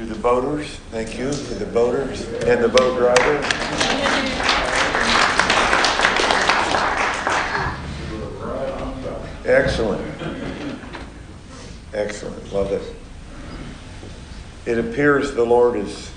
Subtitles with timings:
[0.00, 0.76] to the boaters.
[0.90, 3.44] Thank you to the boaters and the boat drivers.
[9.44, 10.00] Excellent.
[11.92, 12.50] Excellent.
[12.50, 12.96] Love it.
[14.64, 16.10] It appears the Lord is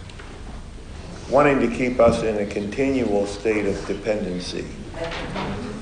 [1.30, 4.66] wanting to keep us in a continual state of dependency.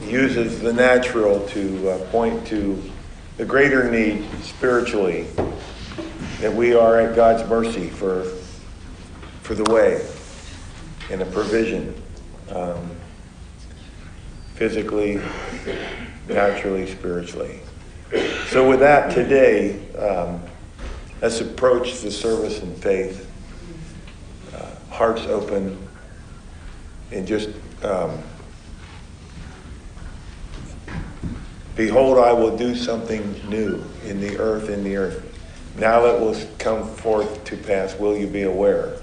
[0.01, 2.81] He uses the natural to uh, point to
[3.37, 5.27] the greater need spiritually
[6.41, 8.23] that we are at God's mercy for,
[9.43, 10.03] for the way
[11.11, 11.93] and a provision,
[12.49, 12.89] um,
[14.55, 15.21] physically,
[16.27, 17.59] naturally, spiritually.
[18.47, 20.41] So, with that, today, um,
[21.21, 23.29] let's approach the service in faith,
[24.55, 25.77] uh, hearts open,
[27.11, 27.49] and just
[27.83, 28.17] um,
[31.75, 35.30] behold, I will do something new in the earth, in the earth.
[35.77, 38.99] Now that will come forth to pass, will you be aware?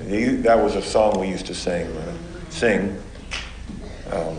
[0.00, 1.86] That was a song we used to sing.
[1.96, 2.12] Uh,
[2.50, 3.00] sing
[4.10, 4.36] um,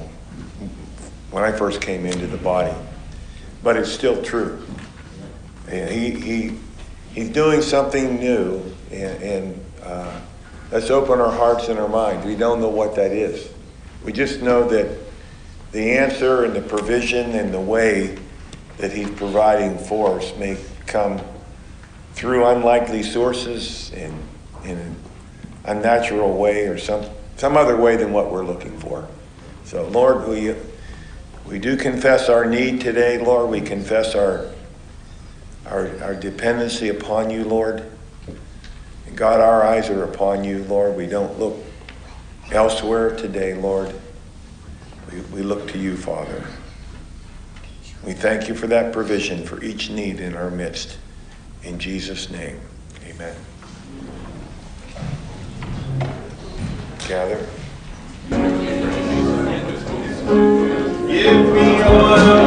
[1.32, 2.74] when I first came into the body,
[3.64, 4.62] but it's still true.
[5.68, 6.58] And he, he,
[7.14, 10.22] he's doing something new, and, and uh,
[10.72, 12.26] let's open our hearts and our minds.
[12.26, 13.50] We don't know what that is.
[14.04, 14.98] We just know that
[15.72, 18.18] the answer and the provision and the way
[18.78, 21.20] that he's providing for us may come
[22.16, 24.18] through unlikely sources in,
[24.64, 24.96] in an
[25.66, 29.06] unnatural way or some, some other way than what we're looking for.
[29.66, 30.56] So, Lord, we,
[31.46, 33.50] we do confess our need today, Lord.
[33.50, 34.50] We confess our,
[35.66, 37.84] our, our dependency upon you, Lord.
[39.08, 40.96] And God, our eyes are upon you, Lord.
[40.96, 41.58] We don't look
[42.50, 43.94] elsewhere today, Lord.
[45.12, 46.46] We, we look to you, Father.
[48.06, 50.98] We thank you for that provision for each need in our midst.
[51.66, 52.60] In Jesus' name,
[53.08, 53.36] amen.
[57.08, 57.44] Gather.
[61.08, 62.45] Give me oil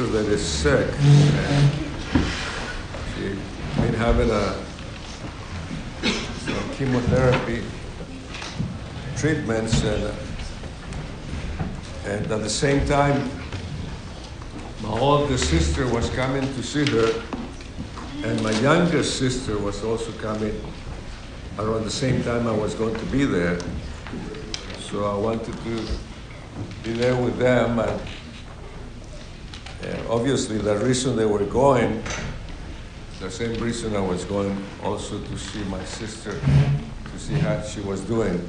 [0.00, 0.88] sisters that is sick.
[0.98, 1.70] And
[3.14, 4.54] she been having a
[6.40, 7.62] some chemotherapy
[9.16, 10.14] treatments and
[12.06, 13.30] and at the same time
[14.82, 17.22] my older sister was coming to see her
[18.24, 20.58] and my younger sister was also coming
[21.58, 23.58] around the same time I was going to be there.
[24.78, 25.86] So I wanted to
[26.84, 28.00] be there with them and
[30.10, 32.02] obviously, the reason they were going,
[33.20, 37.80] the same reason I was going also to see my sister, to see how she
[37.80, 38.40] was doing.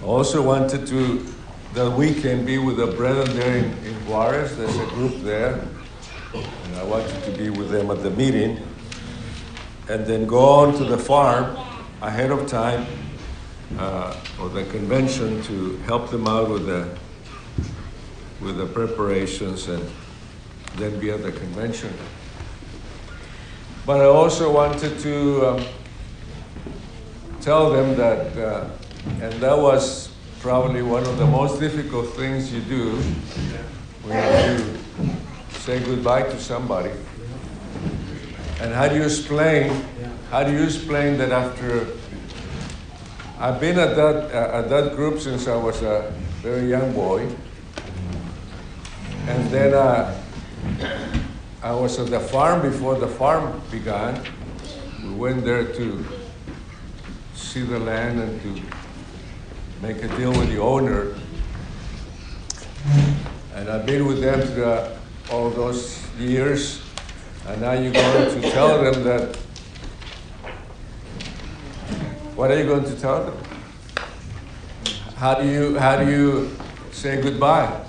[0.00, 1.26] I also wanted to,
[1.74, 4.56] that weekend, be with the brethren there in, in Juarez.
[4.56, 5.60] There's a group there,
[6.32, 8.62] and I wanted to be with them at the meeting.
[9.88, 11.56] And then go on to the farm
[12.00, 12.86] ahead of time,
[13.78, 16.88] uh, or the convention, to help them out with the
[18.46, 19.84] with the preparations and
[20.76, 21.92] then be at the convention.
[23.84, 25.64] But I also wanted to um,
[27.40, 28.68] tell them that, uh,
[29.20, 32.96] and that was probably one of the most difficult things you do
[34.04, 34.78] when you
[35.50, 36.92] say goodbye to somebody.
[38.60, 39.84] And how do you explain?
[40.30, 41.86] How do you explain that after
[43.38, 47.28] I've been at that uh, at that group since I was a very young boy,
[49.26, 50.22] and then uh,
[51.62, 54.22] I was at the farm before the farm began.
[55.02, 56.04] We went there to
[57.34, 58.62] see the land and to
[59.82, 61.14] make a deal with the owner.
[63.54, 66.82] And I've been with them through all those years.
[67.46, 69.36] And now you're going to tell them that.
[72.36, 73.38] What are you going to tell them?
[75.16, 76.50] How do you, how do you
[76.92, 77.86] say goodbye?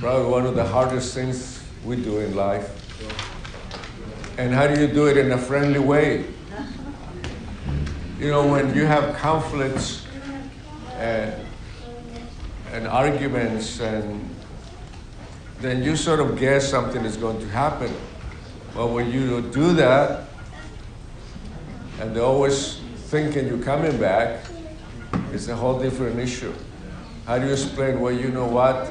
[0.00, 2.74] Probably one of the hardest things we do in life.
[4.38, 6.24] And how do you do it in a friendly way?
[8.20, 10.06] You know, when you have conflicts
[10.94, 11.34] and,
[12.72, 14.34] and arguments, and
[15.60, 17.92] then you sort of guess something is going to happen.
[18.74, 20.28] But when you do that,
[22.00, 24.44] and they're always thinking you're coming back,
[25.32, 26.52] it's a whole different issue.
[27.26, 28.88] How do you explain, well, you know what?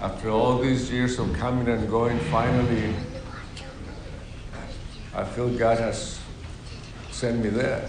[0.00, 2.94] After all these years of coming and going, finally,
[5.14, 6.20] I feel God has
[7.10, 7.88] sent me there.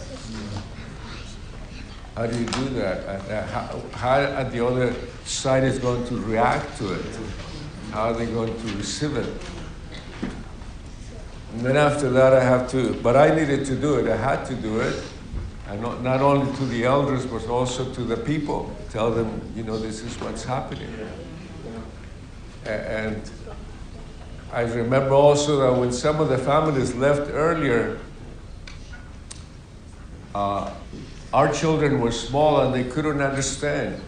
[2.16, 3.30] How do you do that?
[3.30, 4.94] Uh, how, how the other
[5.24, 7.06] side is going to react to it?
[7.92, 9.30] How are they going to receive it?
[11.54, 14.10] And then after that, I have to, but I needed to do it.
[14.10, 15.02] I had to do it.
[15.68, 18.76] And not, not only to the elders, but also to the people.
[18.90, 20.90] Tell them, you know, this is what's happening.
[22.70, 23.22] And
[24.52, 28.00] I remember also that when some of the families left earlier,
[30.34, 30.74] uh,
[31.34, 34.02] our children were small and they couldn't understand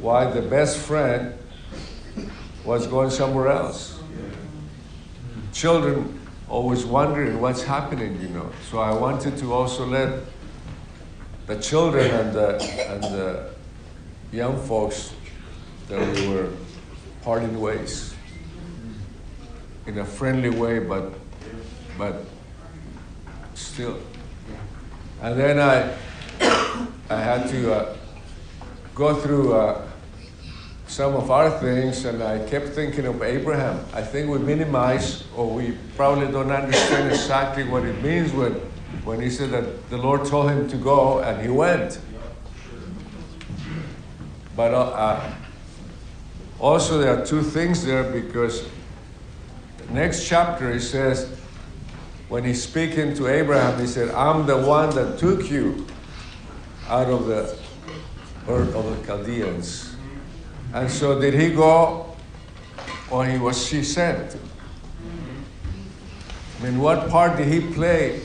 [0.00, 1.34] why the best friend
[2.64, 3.98] was going somewhere else.
[5.52, 8.50] Children always wondering what's happening, you know.
[8.70, 10.24] So I wanted to also let
[11.46, 13.50] the children and the, and the
[14.32, 15.12] young folks
[15.88, 16.50] that we were
[17.22, 18.14] parting ways
[19.86, 21.12] in a friendly way, but
[21.98, 22.24] but
[23.54, 23.98] still.
[25.20, 25.94] And then I
[27.10, 27.96] I had to uh,
[28.94, 29.86] go through uh,
[30.86, 33.84] some of our things, and I kept thinking of Abraham.
[33.92, 38.54] I think we minimize, or we probably don't understand exactly what it means when
[39.04, 41.98] when he said that the Lord told him to go, and he went.
[44.54, 45.34] But uh, uh
[46.62, 48.68] also, there are two things there because
[49.78, 51.28] the next chapter he says,
[52.28, 55.84] when he's speaking to Abraham, he said, I'm the one that took you
[56.86, 57.58] out of the
[58.48, 59.96] Ur of the Chaldeans.
[60.72, 62.16] And so did he go
[63.10, 64.36] or he was she sent?
[66.60, 68.20] I mean, what part did he play?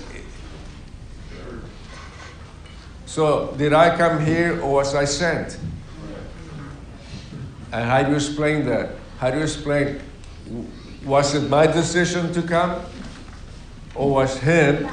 [3.07, 5.57] So did I come here or was I sent?
[7.71, 8.91] And how do you explain that?
[9.19, 10.01] How do you explain?
[11.05, 12.81] Was it my decision to come?
[13.95, 14.87] Or was him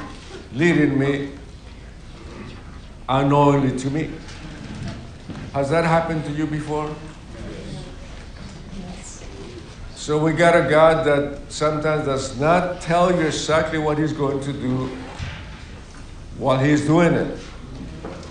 [0.53, 1.31] leading me
[3.07, 4.11] unknowingly to me?
[5.53, 6.93] Has that happened to you before?
[9.95, 14.39] So we got a God that sometimes does not tell you exactly what He's going
[14.41, 14.95] to do
[16.37, 17.39] while He's doing it.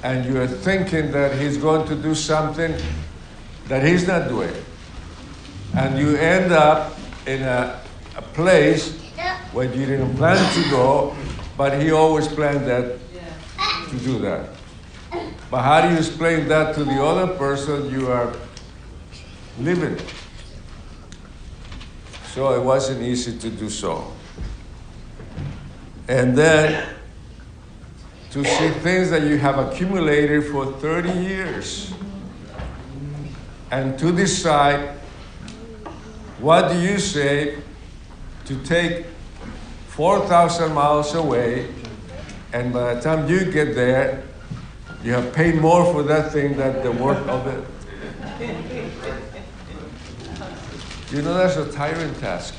[0.04, 2.74] And you're thinking that He's going to do something
[3.68, 4.53] that He's not doing.
[5.77, 7.81] And you end up in a,
[8.16, 9.00] a place
[9.53, 11.16] where you didn't plan to go,
[11.57, 12.98] but He always planned that
[13.90, 14.50] to do that.
[15.50, 18.35] But how do you explain that to the other person you are
[19.61, 19.98] living?
[22.35, 24.12] So it wasn't easy to do so.
[26.09, 26.88] And then
[28.33, 31.94] to see things that you have accumulated for 30 years
[33.70, 34.90] and to decide
[36.38, 37.59] what do you say
[38.44, 39.07] to take
[39.88, 41.68] 4,000 miles away
[42.53, 44.22] and by the time you get there,
[45.03, 47.64] you have paid more for that thing than the worth of it.
[51.11, 52.55] You know, that's a tiring task.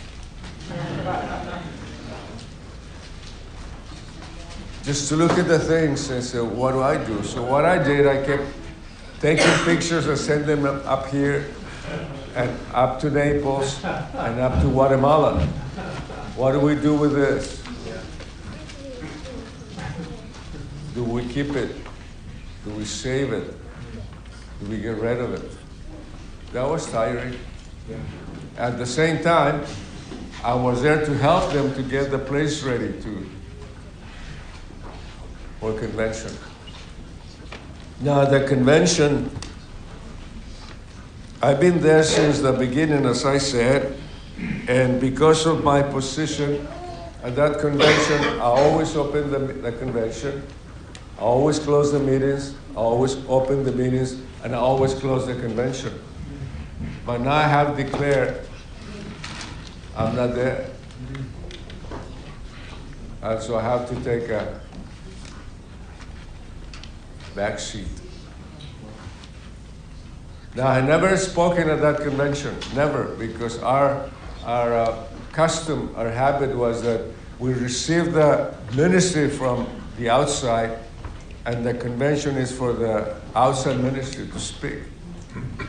[4.83, 7.23] Just to look at the things and say, what do I do?
[7.23, 8.43] So, what I did, I kept
[9.19, 11.45] taking pictures and send them up here
[12.35, 15.41] and up to Naples and up to Guatemala.
[16.35, 17.63] What do we do with this?
[20.93, 21.75] Do we keep it?
[22.65, 23.53] Do we save it?
[24.61, 25.51] Do we get rid of it?
[26.53, 27.37] That was tiring.
[28.57, 29.63] At the same time,
[30.43, 33.29] I was there to help them to get the place ready to
[35.59, 36.31] for convention.
[38.01, 39.31] Now the convention,
[41.41, 43.97] I've been there since the beginning, as I said,
[44.67, 46.67] and because of my position
[47.23, 50.45] at that convention, I always open the, the convention,
[51.17, 55.35] I always close the meetings, I always open the meetings, and I always close the
[55.35, 55.97] convention.
[57.05, 58.45] But now I have declared
[59.95, 60.69] I'm not there.
[63.21, 64.61] And so I have to take a
[67.35, 67.87] back seat.
[70.55, 74.09] Now, I never spoken at that convention, never, because our,
[74.45, 77.01] our uh, custom, our habit was that
[77.39, 79.67] we receive the ministry from
[79.97, 80.79] the outside,
[81.45, 84.79] and the convention is for the outside ministry to speak,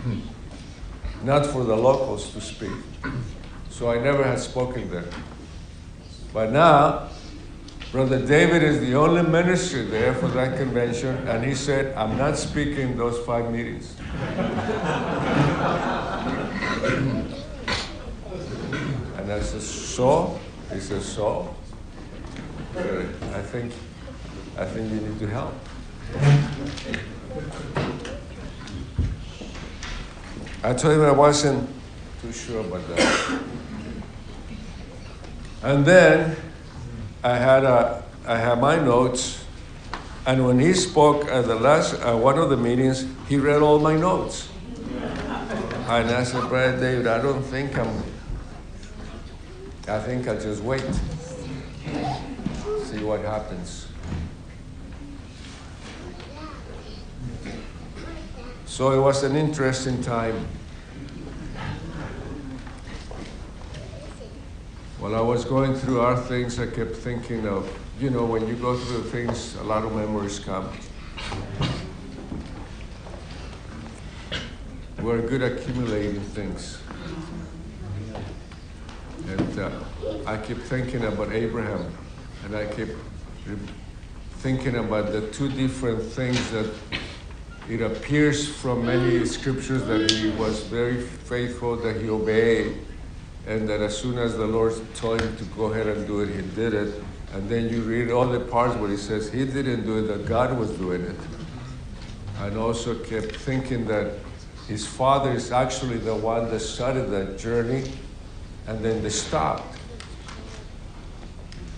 [1.24, 2.70] not for the locals to speak.
[3.70, 5.04] So I never had spoken there.
[6.32, 7.08] But now,
[7.96, 12.36] Brother David is the only minister there for that convention, and he said, I'm not
[12.36, 13.96] speaking those five meetings.
[19.16, 20.38] and I said, So?
[20.70, 21.56] He says, So?
[22.76, 22.80] Uh,
[23.32, 23.72] I think,
[24.58, 25.54] I think you need to help.
[30.62, 31.66] I told him I wasn't
[32.20, 33.40] too sure about that.
[35.62, 36.36] And then
[37.26, 39.44] I had a, I had my notes,
[40.26, 43.80] and when he spoke at the last uh, one of the meetings, he read all
[43.80, 44.48] my notes.
[45.88, 47.88] And I said, Brother David, I don't think I'm.
[49.88, 50.84] I think I'll just wait,
[52.84, 53.88] see what happens.
[58.66, 60.46] So it was an interesting time.
[65.06, 68.56] While I was going through our things, I kept thinking of, you know, when you
[68.56, 70.68] go through things, a lot of memories come.
[75.00, 76.78] We're good at accumulating things.
[79.28, 79.70] And uh,
[80.26, 81.86] I keep thinking about Abraham,
[82.44, 82.88] and I keep
[84.38, 86.68] thinking about the two different things that
[87.68, 92.76] it appears from many scriptures that he was very faithful, that he obeyed,
[93.46, 96.34] and that as soon as the Lord told him to go ahead and do it,
[96.34, 97.02] he did it.
[97.32, 100.26] And then you read all the parts where he says he didn't do it, that
[100.26, 101.16] God was doing it.
[102.40, 104.14] And also kept thinking that
[104.66, 107.92] his father is actually the one that started that journey,
[108.66, 109.78] and then they stopped.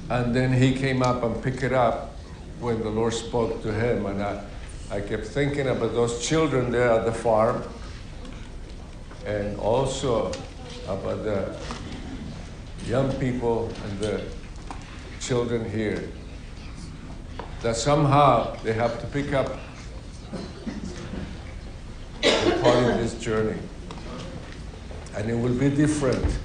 [0.09, 2.17] And then he came up and picked it up
[2.61, 4.07] when the Lord spoke to him.
[4.07, 4.43] And I,
[4.91, 7.63] I kept thinking about those children there at the farm,
[9.27, 10.33] and also
[10.89, 11.55] about the
[12.87, 14.23] young people and the
[15.21, 16.09] children here.
[17.63, 19.59] That somehow they have to pick up
[22.23, 23.59] part of this journey.
[25.17, 26.39] and it will be different.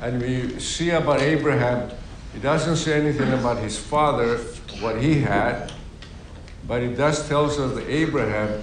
[0.00, 1.90] And we see about Abraham,
[2.32, 4.38] he doesn't say anything about his father,
[4.80, 5.72] what he had,
[6.68, 8.62] but it does tell us that Abraham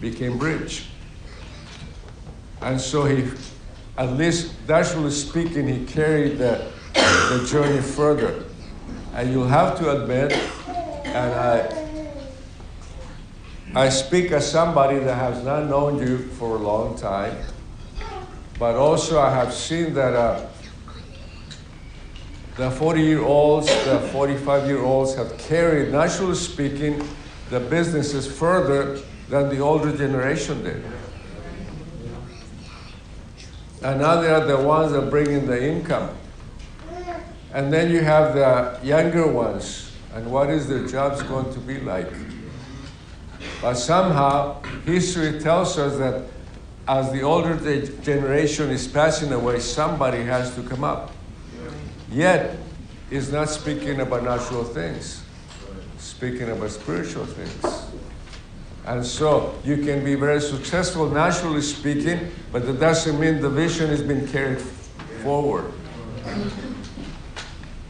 [0.00, 0.86] became rich.
[2.62, 3.30] And so he,
[3.98, 8.44] at least naturally speaking, he carried the, the journey further.
[9.12, 10.32] And you'll have to admit,
[11.04, 11.86] and I,
[13.74, 17.36] I speak as somebody that has not known you for a long time,
[18.56, 20.46] but also I have seen that uh,
[22.56, 27.02] the 40 year olds, the 45 year olds have carried, naturally speaking,
[27.50, 30.84] the businesses further than the older generation did.
[33.82, 36.10] And now they are the ones that bring in the income.
[37.52, 41.80] And then you have the younger ones, and what is their jobs going to be
[41.80, 42.12] like?
[43.62, 46.24] But somehow, history tells us that
[46.86, 47.56] as the older
[48.02, 51.12] generation is passing away, somebody has to come up.
[52.10, 52.56] Yet,
[53.10, 55.22] it's not speaking about natural things,
[55.98, 57.84] speaking about spiritual things.
[58.88, 63.90] And so you can be very successful, naturally speaking, but that doesn't mean the vision
[63.90, 64.62] has been carried
[65.22, 65.70] forward.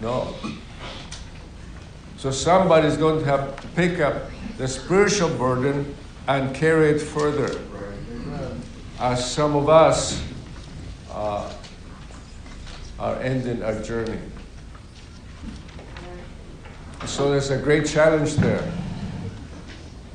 [0.00, 0.34] No.
[2.16, 5.94] So somebody's going to have to pick up the spiritual burden
[6.26, 7.60] and carry it further.
[8.98, 10.20] As some of us
[11.12, 11.48] uh,
[12.98, 14.18] are ending our journey.
[17.06, 18.68] So there's a great challenge there.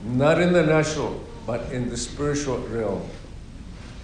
[0.04, 3.02] Not in the natural, but in the spiritual realm.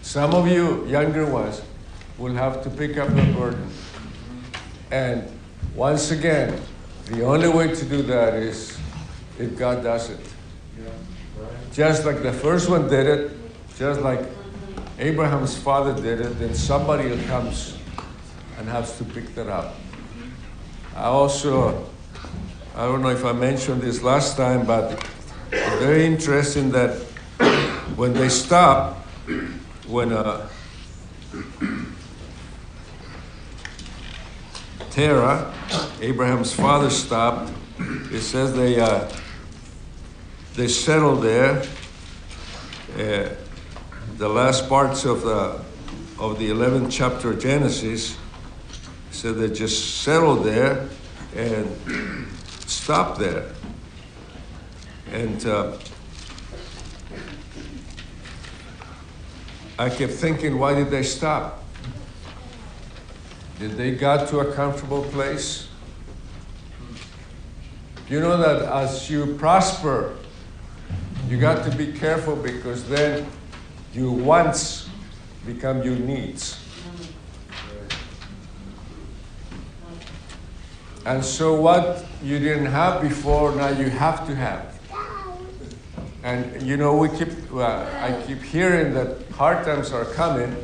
[0.01, 1.61] Some of you, younger ones,
[2.17, 3.69] will have to pick up the burden.
[4.91, 5.23] And
[5.75, 6.59] once again,
[7.05, 8.77] the only way to do that is
[9.37, 10.19] if God does it.
[11.73, 13.31] Just like the first one did it,
[13.77, 14.21] just like
[14.97, 17.77] Abraham's father did it, then somebody comes
[18.57, 19.75] and has to pick that up.
[20.95, 21.87] I also,
[22.75, 25.01] I don't know if I mentioned this last time, but
[25.51, 26.97] very interesting that
[27.95, 28.97] when they stop,
[29.87, 30.47] when uh,
[34.91, 35.53] Terah,
[36.01, 37.51] Abraham's father, stopped,
[38.11, 39.09] it says they uh,
[40.55, 41.63] they settled there.
[42.97, 43.29] Uh,
[44.17, 45.61] the last parts of the
[46.19, 48.17] of the 11th chapter of Genesis
[49.11, 50.89] said they just settled there
[51.35, 52.27] and
[52.67, 53.53] stopped there.
[55.11, 55.77] And uh,
[59.79, 61.63] I kept thinking, why did they stop?
[63.59, 65.67] Did they got to a comfortable place?
[68.07, 70.15] You know that as you prosper,
[71.27, 73.27] you got to be careful because then
[73.93, 74.89] your wants
[75.45, 76.63] become your needs.
[81.05, 84.78] And so what you didn't have before, now you have to have.
[86.23, 90.55] And you know, we keep, I keep hearing that hard times are coming,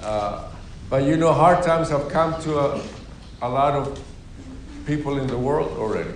[0.00, 0.48] uh,
[0.90, 2.82] but you know, hard times have come to a,
[3.42, 3.98] a lot of
[4.86, 6.12] people in the world already.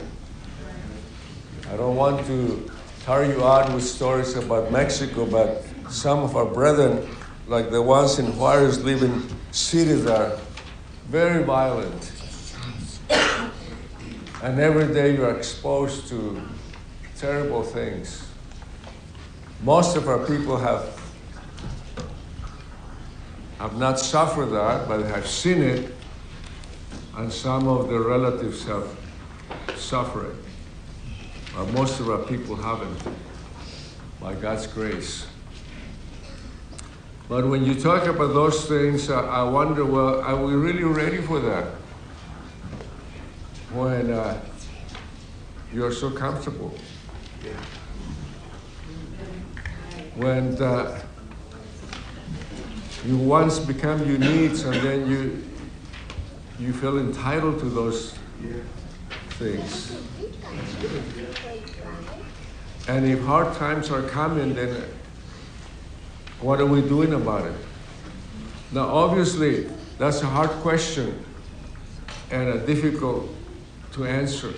[1.71, 2.71] I don't want to
[3.05, 7.09] tire you out with stories about Mexico, but some of our brethren,
[7.47, 10.39] like the ones in Juarez, live in cities are
[11.09, 12.13] very violent.
[14.43, 16.41] And every day you are exposed to
[17.17, 18.27] terrible things.
[19.63, 21.01] Most of our people have,
[23.59, 25.95] have not suffered that, but have seen it,
[27.17, 28.89] and some of their relatives have
[29.77, 30.37] suffered.
[31.57, 33.01] But most of our people haven't,
[34.21, 35.27] by God's grace.
[37.29, 41.41] But when you talk about those things, I wonder well, are we really ready for
[41.41, 41.67] that?
[43.73, 44.41] When uh,
[45.73, 46.75] you're so comfortable
[50.17, 51.03] when the,
[53.05, 55.45] you once become needs and then you
[56.59, 58.17] you feel entitled to those
[59.31, 59.97] things.
[62.87, 64.85] And if hard times are coming, then
[66.41, 67.57] what are we doing about it?
[68.73, 69.69] Now, obviously,
[69.99, 71.25] that's a hard question
[72.31, 73.29] and a difficult
[73.93, 74.53] to answer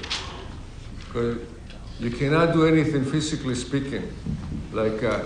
[0.99, 1.39] because
[1.99, 4.13] you cannot do anything physically speaking.
[4.73, 5.25] Like uh,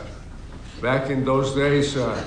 [0.80, 2.24] back in those days, uh,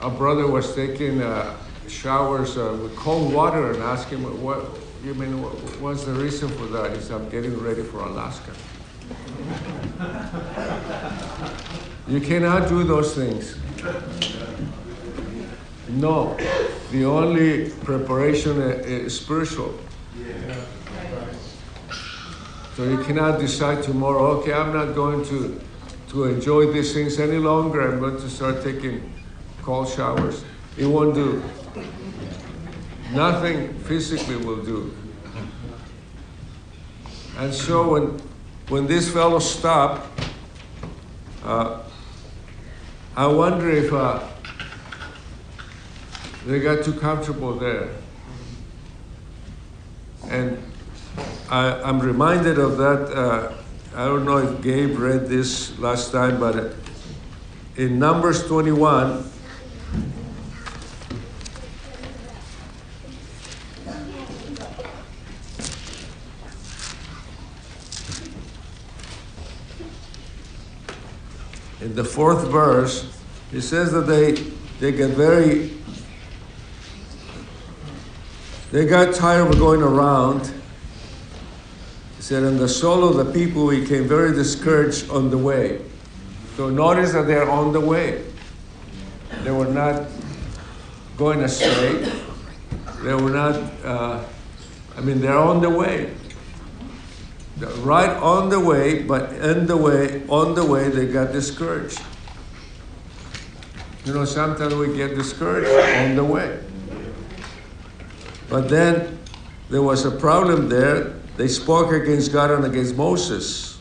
[0.00, 1.56] a brother was taking uh,
[1.88, 4.66] showers uh, with cold water and asked him, what,
[5.04, 6.96] you mean, what, what's the reason for that?
[6.96, 8.52] He said, I'm getting ready for Alaska.
[12.08, 13.56] you cannot do those things.
[15.88, 16.36] No,
[16.90, 19.78] the only preparation is spiritual.
[22.76, 25.60] So you cannot decide tomorrow, okay, I'm not going to,
[26.08, 27.92] to enjoy these things any longer.
[27.92, 29.12] I'm going to start taking
[29.62, 30.44] cold showers.
[30.76, 31.40] It won't do.
[33.12, 34.92] Nothing physically will do.
[37.38, 38.20] And so when,
[38.68, 40.08] when this fellow stopped,
[41.44, 41.80] uh,
[43.16, 44.20] I wonder if uh,
[46.44, 47.90] they got too comfortable there.
[50.24, 50.58] And
[51.50, 53.16] I, am reminded of that.
[53.16, 53.52] Uh,
[53.94, 56.74] I don't know if Gabe read this last time, but
[57.76, 59.30] in Numbers 21,
[71.80, 73.16] in the fourth verse,
[73.52, 74.32] he says that they,
[74.80, 75.70] they get very,
[78.72, 80.52] they got tired of going around.
[82.24, 85.82] Said, and the soul of the people became very discouraged on the way.
[86.56, 88.24] So notice that they're on the way.
[89.42, 90.08] They were not
[91.18, 92.10] going astray.
[93.02, 94.24] They were not, uh,
[94.96, 96.14] I mean, they're on the way
[97.82, 102.00] right on the way, but in the way, on the way, they got discouraged.
[104.04, 106.58] You know, sometimes we get discouraged on the way.
[108.48, 109.18] But then
[109.70, 111.13] there was a problem there.
[111.36, 113.78] They spoke against God and against Moses.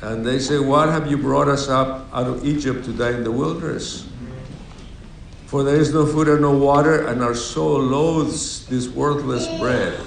[0.00, 3.24] And they say, What have you brought us up out of Egypt to die in
[3.24, 4.06] the wilderness?
[5.46, 10.00] For there is no food and no water, and our soul loathes this worthless bread.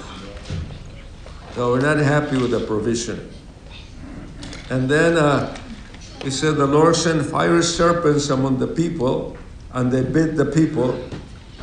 [1.54, 3.32] So we're not happy with the provision.
[4.70, 5.58] And then uh,
[6.22, 9.38] he said, The Lord sent fiery serpents among the people,
[9.72, 11.00] and they bit the people,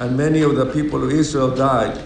[0.01, 2.03] and many of the people of Israel died.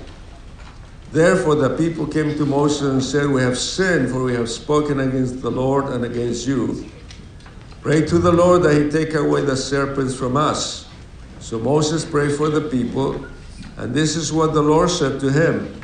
[1.10, 5.00] Therefore, the people came to Moses and said, We have sinned, for we have spoken
[5.00, 6.90] against the Lord and against you.
[7.80, 10.86] Pray to the Lord that he take away the serpents from us.
[11.40, 13.24] So Moses prayed for the people,
[13.78, 15.80] and this is what the Lord said to him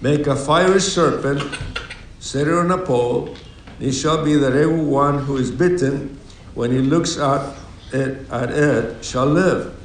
[0.00, 1.42] Make a fiery serpent,
[2.20, 3.36] set it on a pole.
[3.80, 6.18] It shall be that every one who is bitten,
[6.54, 7.54] when he looks at
[7.92, 9.77] it, at it shall live.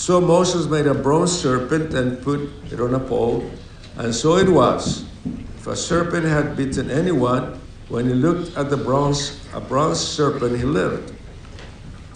[0.00, 2.40] So Moses made a bronze serpent and put
[2.72, 3.44] it on a pole,
[3.98, 5.04] and so it was.
[5.58, 10.56] If a serpent had bitten anyone, when he looked at the bronze, a bronze serpent,
[10.56, 11.12] he lived.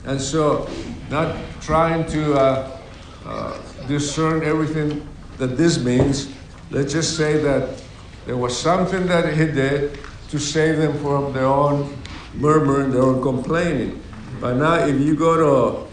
[0.07, 0.67] And so,
[1.11, 2.81] not trying to uh,
[3.27, 5.07] uh, discern everything
[5.37, 6.33] that this means,
[6.71, 7.83] Let's just say that
[8.25, 9.99] there was something that he did
[10.31, 11.97] to save them from their own
[12.33, 14.03] murmuring, their own complaining.
[14.41, 15.84] But now, if you go to,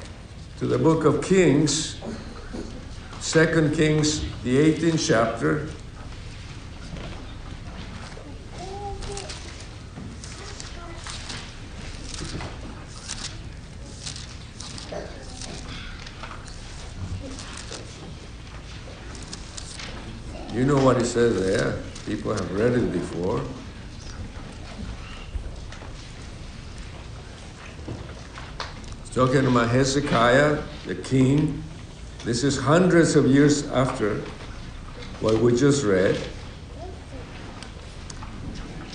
[0.61, 1.99] to the book of Kings,
[3.19, 5.67] Second Kings, the 18th chapter,
[20.53, 21.81] You know what he says there.
[22.05, 23.41] People have read it before.
[29.13, 31.61] Talking about Hezekiah, the king.
[32.23, 34.21] This is hundreds of years after
[35.19, 36.15] what we just read.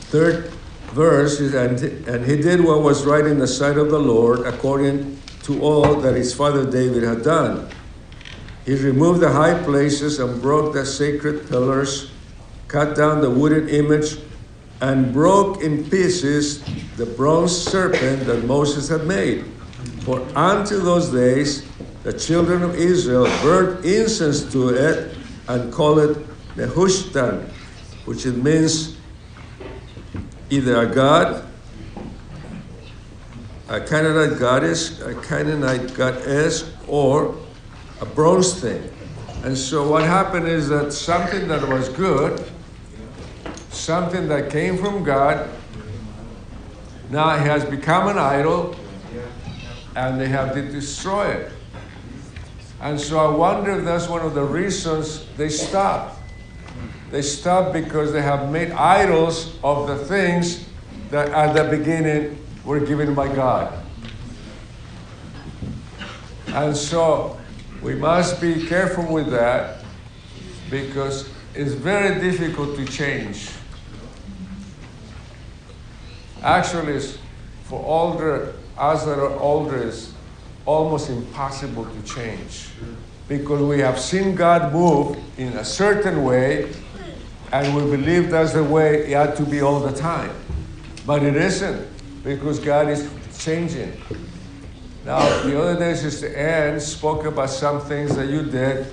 [0.08, 0.50] Third
[0.92, 4.46] verse is, and, and he did what was right in the sight of the Lord
[4.46, 7.68] according to all that his father David had done.
[8.64, 12.10] He removed the high places and broke the sacred pillars,
[12.68, 14.18] cut down the wooden image,
[14.80, 16.64] and broke in pieces
[16.96, 19.44] the bronze serpent that Moses had made.
[20.06, 21.66] For unto those days
[22.04, 25.16] the children of Israel burnt incense to it
[25.48, 26.16] and called it
[26.54, 27.48] Nehushtan,
[28.04, 28.96] which it means
[30.48, 31.44] either a god,
[33.68, 37.34] a Canaanite goddess, a Canaanite goddess, or
[38.00, 38.88] a bronze thing.
[39.42, 42.48] And so what happened is that something that was good,
[43.70, 45.50] something that came from God,
[47.10, 48.76] now has become an idol
[49.96, 51.52] and they have to destroy it.
[52.82, 56.20] And so I wonder if that's one of the reasons they stopped.
[57.10, 60.66] They stopped because they have made idols of the things
[61.10, 63.72] that at the beginning were given by God.
[66.48, 67.40] And so
[67.82, 69.82] we must be careful with that
[70.68, 73.48] because it's very difficult to change.
[76.42, 77.00] Actually,
[77.64, 79.92] for older, us that are older,
[80.64, 82.68] almost impossible to change
[83.28, 86.72] because we have seen God move in a certain way
[87.52, 90.34] and we believe that's the way it ought to be all the time.
[91.06, 91.88] But it isn't
[92.24, 93.08] because God is
[93.38, 94.00] changing.
[95.04, 98.86] Now, the other day, Sister Ann spoke about some things that you did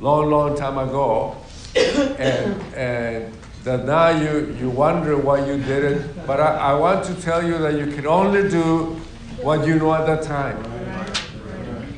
[0.00, 1.36] long, long time ago,
[1.76, 6.26] and, and that now you, you wonder why you did it.
[6.26, 9.00] But I, I want to tell you that you can only do
[9.42, 10.62] what you know at that time.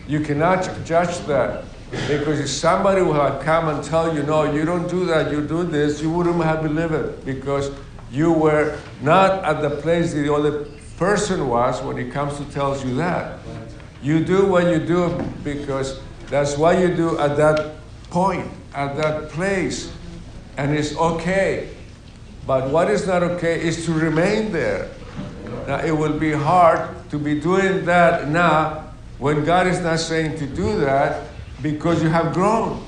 [0.06, 1.64] You cannot judge that.
[2.08, 5.46] Because if somebody would have come and tell you, no, you don't do that, you
[5.46, 7.70] do this, you wouldn't have believed it because
[8.10, 10.64] you were not at the place the other
[10.96, 13.38] person was when he comes to tells you that.
[14.02, 15.10] You do what you do
[15.42, 17.74] because that's what you do at that
[18.10, 19.92] point, at that place,
[20.56, 21.70] and it's okay.
[22.46, 24.90] But what is not okay is to remain there.
[25.66, 30.38] Now it will be hard to be doing that now when God is not saying
[30.38, 31.28] to do that
[31.62, 32.84] because you have grown.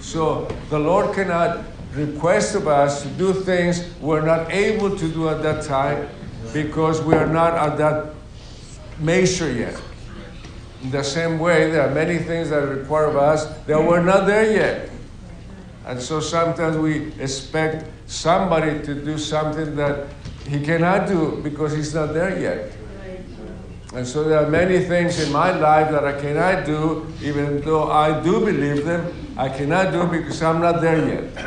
[0.00, 5.28] So the Lord cannot request of us to do things we're not able to do
[5.28, 6.08] at that time
[6.52, 8.14] because we are not at that
[9.00, 9.80] measure yet.
[10.82, 14.26] In the same way, there are many things that require of us that we're not
[14.26, 14.90] there yet.
[15.86, 20.06] And so sometimes we expect somebody to do something that
[20.46, 22.72] he cannot do because he's not there yet.
[23.94, 27.90] And so there are many things in my life that I cannot do, even though
[27.90, 31.46] I do believe them, I cannot do because I'm not there yet.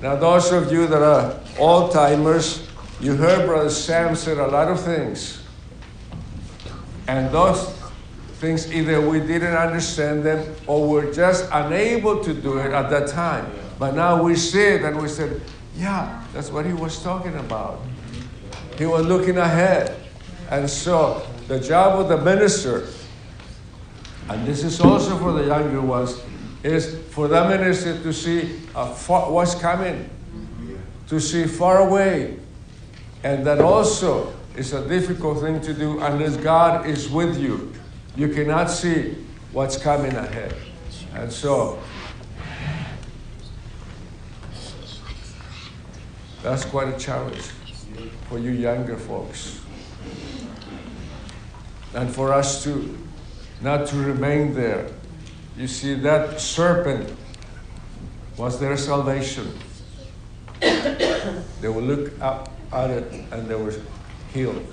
[0.00, 2.66] Now, those of you that are old timers,
[3.00, 5.42] you heard Brother Sam said a lot of things.
[7.06, 7.74] And those
[8.34, 13.08] things, either we didn't understand them or we're just unable to do it at that
[13.08, 13.50] time.
[13.78, 15.40] But now we see it and we said,
[15.80, 17.80] yeah, that's what he was talking about.
[18.76, 19.96] He was looking ahead.
[20.50, 22.88] And so the job of the minister,
[24.28, 26.20] and this is also for the younger ones,
[26.62, 30.10] is for the minister to see uh, far, what's coming,
[31.08, 32.38] to see far away.
[33.24, 37.72] And that also is a difficult thing to do unless God is with you.
[38.16, 39.16] You cannot see
[39.52, 40.54] what's coming ahead.
[41.14, 41.78] And so
[46.42, 47.42] that's quite a challenge
[48.28, 49.60] for you younger folks
[51.94, 52.96] and for us to
[53.60, 54.88] not to remain there.
[55.56, 57.12] You see, that serpent
[58.36, 59.52] was their salvation.
[60.60, 63.74] they would look up at it and they were
[64.32, 64.64] healed.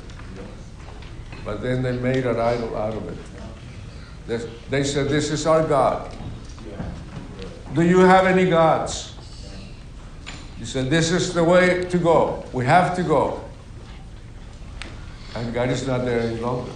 [1.43, 3.17] But then they made an idol out of it.
[4.27, 4.37] They,
[4.69, 6.13] they said, This is our God.
[7.73, 9.16] Do you have any gods?
[10.59, 12.45] He said, This is the way to go.
[12.53, 13.43] We have to go.
[15.35, 16.71] And God is not there any longer.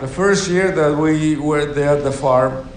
[0.00, 2.68] The first year that we were there at the farm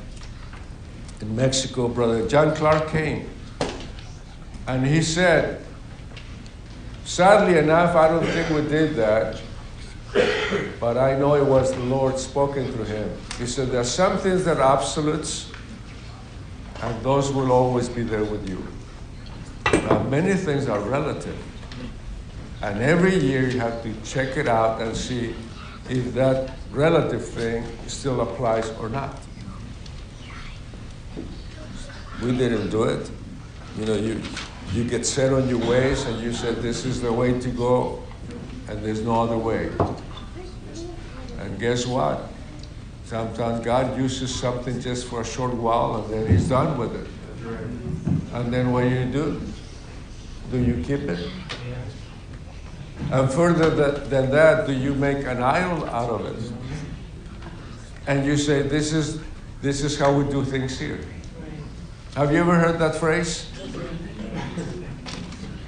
[1.20, 3.30] in Mexico, Brother John Clark came.
[4.68, 5.62] And he said,
[7.06, 9.42] sadly enough, I don't think we did that,
[10.80, 13.10] but I know it was the Lord spoken through him.
[13.38, 15.52] He said, There are some things that are absolutes,
[16.82, 18.66] and those will always be there with you.
[19.72, 21.38] Now, many things are relative.
[22.62, 25.36] And every year you have to check it out and see
[25.90, 29.18] if that relative thing still applies or not.
[32.22, 33.10] We didn't do it.
[33.78, 34.22] You know, you,
[34.74, 38.04] you get set on your ways and you said, this is the way to go,
[38.68, 39.70] and there's no other way.
[41.40, 42.28] And guess what?
[43.08, 47.08] Sometimes God uses something just for a short while and then He's done with it.
[48.34, 49.42] And then what do you do?
[50.52, 51.32] Do you keep it?
[53.10, 56.52] And further than that, do you make an idol out of it?
[58.08, 59.22] And you say, this is,
[59.62, 61.00] this is how we do things here.
[62.16, 63.50] Have you ever heard that phrase?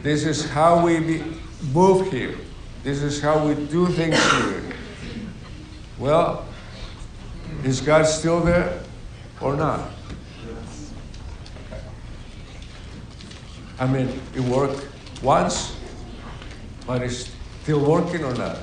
[0.03, 1.23] This is how we be,
[1.71, 2.35] move here.
[2.83, 4.61] This is how we do things here.
[5.97, 6.48] Well,
[7.63, 8.81] is God still there
[9.41, 9.91] or not?
[13.79, 14.87] I mean, it worked
[15.23, 15.75] once,
[16.85, 17.31] but it's
[17.63, 18.57] still working or not?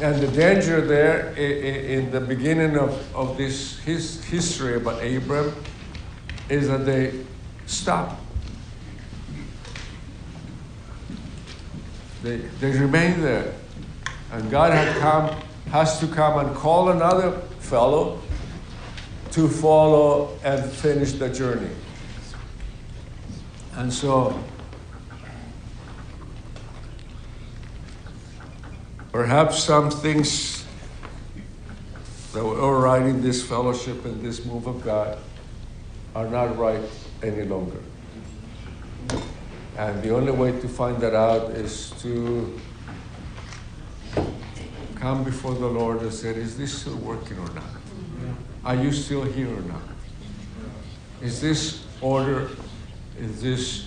[0.00, 5.54] And the danger there in the beginning of, of this his history about Abram
[6.48, 7.24] is that they
[7.66, 8.20] stop.
[12.22, 13.54] They, they remain there.
[14.32, 15.36] And God had come,
[15.70, 18.20] has to come and call another fellow
[19.32, 21.70] to follow and finish the journey.
[23.76, 24.38] And so
[29.14, 30.66] Perhaps some things
[32.32, 35.18] that were right in this fellowship and this move of God
[36.16, 36.82] are not right
[37.22, 37.78] any longer.
[39.78, 42.60] And the only way to find that out is to
[45.04, 47.74] come before the Lord and say, Is this still working or not?
[48.64, 49.82] Are you still here or not?
[51.20, 52.48] Is this order,
[53.18, 53.86] is this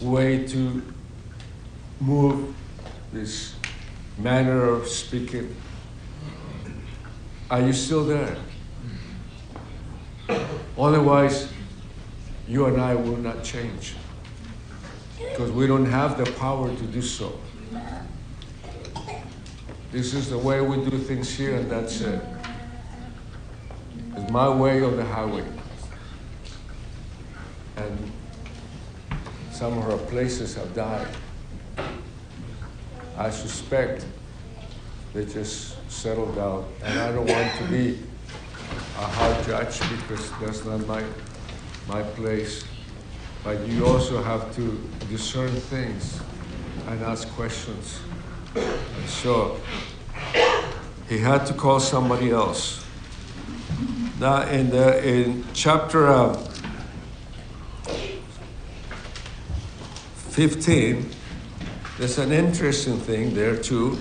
[0.00, 0.82] way to
[2.00, 2.54] move,
[3.12, 3.54] this
[4.16, 5.54] manner of speaking?
[7.50, 8.34] Are you still there?
[10.78, 11.52] Otherwise,
[12.48, 13.94] you and I will not change
[15.18, 17.38] because we don't have the power to do so.
[19.92, 22.20] This is the way we do things here, and that's it.
[24.16, 25.44] It's my way or the highway.
[27.76, 28.12] And
[29.50, 31.08] some of our places have died.
[33.18, 34.06] I suspect
[35.12, 36.66] they just settled down.
[36.84, 37.98] And I don't want to be
[38.96, 41.02] a hard judge because that's not my,
[41.88, 42.64] my place.
[43.42, 46.20] But you also have to discern things
[46.86, 47.98] and ask questions.
[49.06, 49.60] So
[51.08, 52.84] he had to call somebody else.
[54.18, 56.34] Now, in, the, in chapter uh,
[60.30, 61.10] 15,
[61.98, 63.98] there's an interesting thing there too.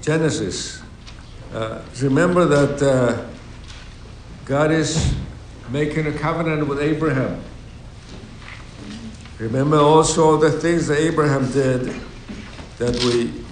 [0.00, 0.82] Genesis.
[1.52, 3.35] Uh, remember that uh,
[4.46, 5.12] God is
[5.70, 7.42] making a covenant with Abraham.
[9.40, 12.00] Remember also the things that Abraham did
[12.78, 13.44] that we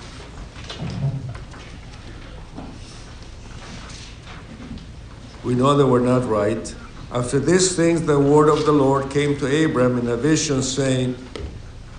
[5.42, 6.72] we know that we're not right.
[7.10, 11.16] After these things, the word of the Lord came to Abram in a vision, saying,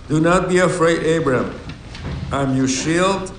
[0.08, 1.54] Do not be afraid, Abram.
[2.32, 3.30] I'm your shield,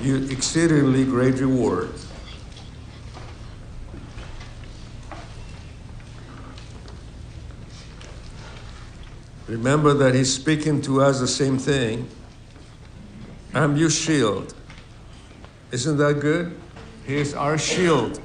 [0.00, 1.90] you exceedingly great reward.
[9.48, 12.08] Remember that he's speaking to us the same thing.
[13.54, 14.54] I'm your shield.
[15.70, 16.58] Isn't that good?
[17.06, 18.20] He is our shield.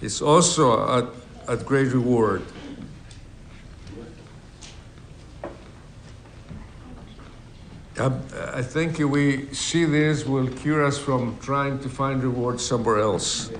[0.00, 1.10] It's also a,
[1.48, 2.42] a great reward.
[7.98, 12.98] I think if we see this, will cure us from trying to find reward somewhere
[12.98, 13.50] else.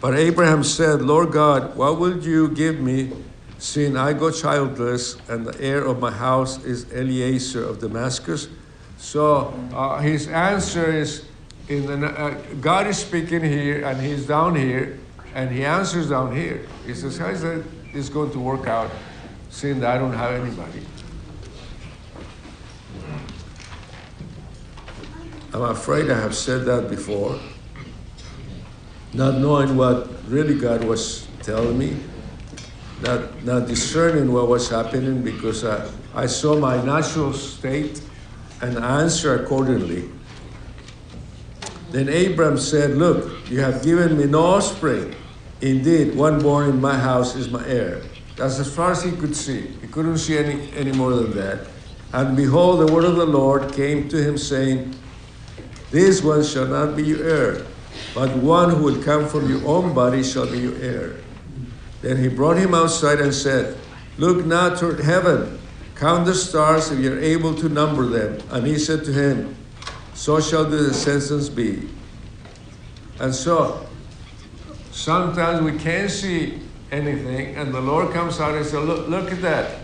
[0.00, 3.12] But Abraham said, Lord God, what will you give me,
[3.58, 8.48] seeing I go childless, and the heir of my house is Eliezer of Damascus?
[8.98, 11.24] So uh, his answer is,
[11.68, 14.98] in the, uh, God is speaking here, and he's down here,
[15.34, 16.66] and he answers down here.
[16.86, 18.90] He says, How is that this going to work out,
[19.50, 20.82] seeing that I don't have anybody?
[25.52, 27.40] I'm afraid I have said that before,
[29.14, 31.96] not knowing what really God was telling me,
[33.02, 38.00] not, not discerning what was happening because I, I saw my natural state
[38.60, 40.10] and answered accordingly.
[41.90, 45.14] Then Abram said, Look, you have given me no offspring.
[45.60, 48.02] Indeed, one born in my house is my heir.
[48.36, 49.68] That's as far as he could see.
[49.80, 51.66] He couldn't see any, any more than that.
[52.12, 54.94] And behold, the word of the Lord came to him, saying,
[55.90, 57.66] this one shall not be your heir,
[58.14, 61.16] but one who will come from your own body shall be your heir.
[62.06, 63.76] Then he brought him outside and said,
[64.16, 65.58] Look now toward heaven,
[65.96, 68.38] count the stars if you're able to number them.
[68.52, 69.56] And he said to him,
[70.14, 71.88] So shall the descendants be.
[73.18, 73.88] And so,
[74.92, 76.60] sometimes we can't see
[76.92, 79.80] anything, and the Lord comes out and says, Look, look at that.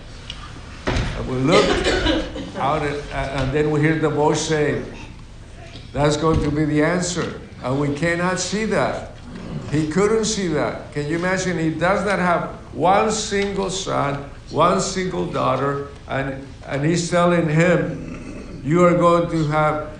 [0.87, 1.64] And we look
[2.57, 4.81] out, at, and then we hear the voice say,
[5.93, 7.41] that's going to be the answer.
[7.64, 9.12] And we cannot see that.
[9.73, 10.93] He couldn't see that.
[10.93, 11.59] Can you imagine?
[11.59, 18.61] He does not have one single son, one single daughter, and, and he's telling him,
[18.62, 19.99] You are going to have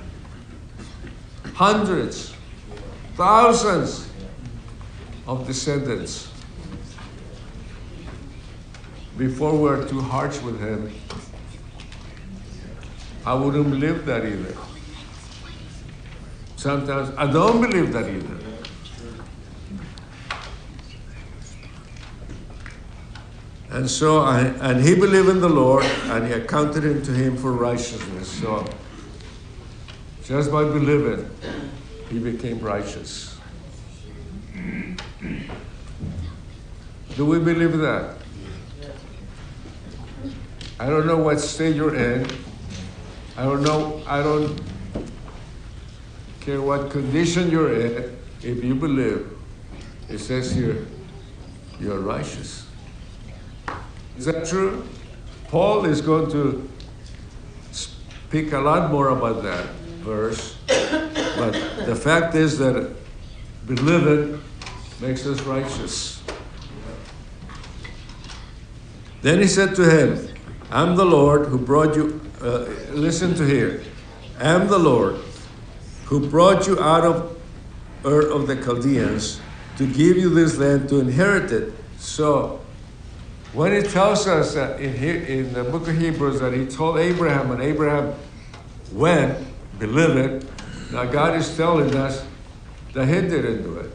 [1.55, 2.35] hundreds,
[3.14, 4.11] thousands
[5.27, 6.31] of descendants.
[9.16, 10.93] Before we're too harsh with him,
[13.25, 14.55] I wouldn't believe that either.
[16.57, 18.41] Sometimes I don't believe that either.
[23.73, 27.39] And so, I, and he believed in the Lord, and he accounted it to him
[27.39, 28.29] for righteousness.
[28.29, 28.68] So,
[30.25, 31.27] just by believing,
[32.11, 33.39] he became righteous.
[37.16, 38.18] Do we believe that?
[40.79, 42.27] I don't know what state you're in.
[43.39, 44.61] I don't know, I don't
[46.43, 48.18] care what condition you're in.
[48.43, 49.31] If you believe,
[50.11, 50.87] it says here,
[51.81, 52.66] you're righteous.
[54.19, 54.87] Is that true?
[55.49, 56.69] Paul is going to
[57.71, 59.67] speak a lot more about that
[60.03, 61.53] verse, but
[61.87, 62.95] the fact is that
[63.67, 64.41] believing
[65.01, 66.23] makes us righteous.
[69.23, 70.29] Then he said to him,
[70.71, 73.83] I'm the Lord who brought you, uh, listen to here,
[74.41, 75.17] I'm the Lord
[76.07, 77.39] who brought you out of
[78.05, 79.41] Ur of the Chaldeans
[79.77, 81.73] to give you this land to inherit it.
[81.99, 82.62] So,
[83.53, 87.51] when it tells us that in, in the book of Hebrews that he told Abraham,
[87.51, 88.15] and Abraham
[88.93, 89.39] went,
[89.79, 90.45] believe it,
[90.91, 92.25] now God is telling us
[92.95, 93.91] that he didn't do it,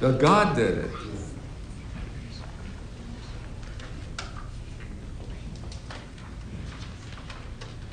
[0.00, 0.90] that God did it.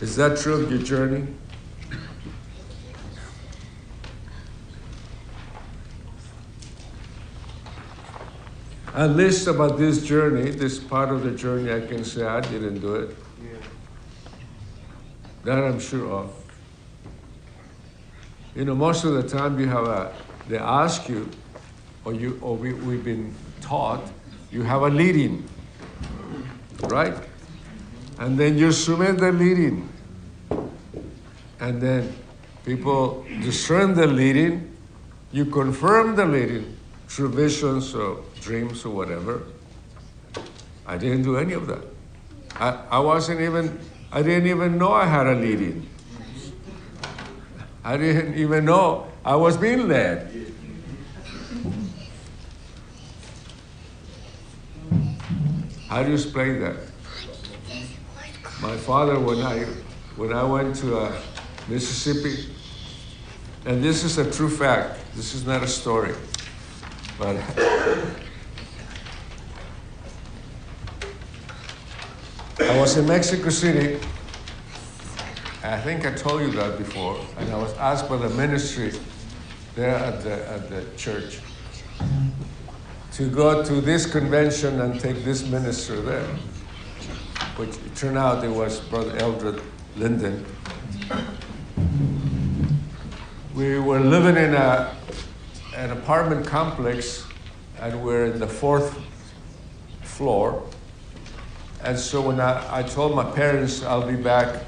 [0.02, 1.28] Is that true of your journey?
[8.96, 12.80] At least about this journey, this part of the journey, I can say I didn't
[12.80, 13.18] do it.
[15.44, 16.34] That I'm sure of.
[18.56, 20.14] You know, most of the time you have a,
[20.48, 21.30] they ask you,
[22.06, 24.02] or you, or we, we've been taught,
[24.50, 25.44] you have a leading,
[26.84, 27.16] right?
[28.18, 29.90] And then you submit the leading.
[31.60, 32.16] And then
[32.64, 34.74] people discern the leading,
[35.34, 36.78] you confirm the leading
[37.10, 39.42] through visions or dreams or whatever.
[40.86, 41.82] I didn't do any of that.
[42.56, 43.80] I, I wasn't even,
[44.12, 45.90] I didn't even know I had a leading.
[47.84, 50.32] I didn't even know I was being led.
[55.90, 56.76] How do you explain that?
[58.62, 59.66] My father, when I
[60.18, 61.22] when I went to uh,
[61.68, 62.50] Mississippi,
[63.66, 65.00] and this is a true fact.
[65.16, 66.14] This is not a story,
[67.18, 67.36] but
[72.58, 74.00] I was in Mexico City.
[75.62, 78.94] I think I told you that before, and I was asked by the ministry
[79.76, 81.40] there at the, at the church
[83.14, 86.28] to go to this convention and take this minister there,
[87.58, 89.62] which turned out it was Brother Eldred
[89.98, 90.46] Linden.
[93.54, 94.96] We were living in a,
[95.76, 97.26] an apartment complex,
[97.82, 98.98] and we're in the fourth
[100.04, 100.66] floor.
[101.86, 104.66] And so when I, I told my parents I'll be back,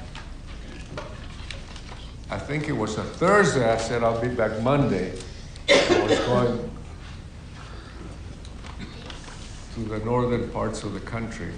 [2.30, 5.18] I think it was a Thursday, I said I'll be back Monday.
[5.68, 6.70] I was going
[9.74, 11.50] to the northern parts of the country.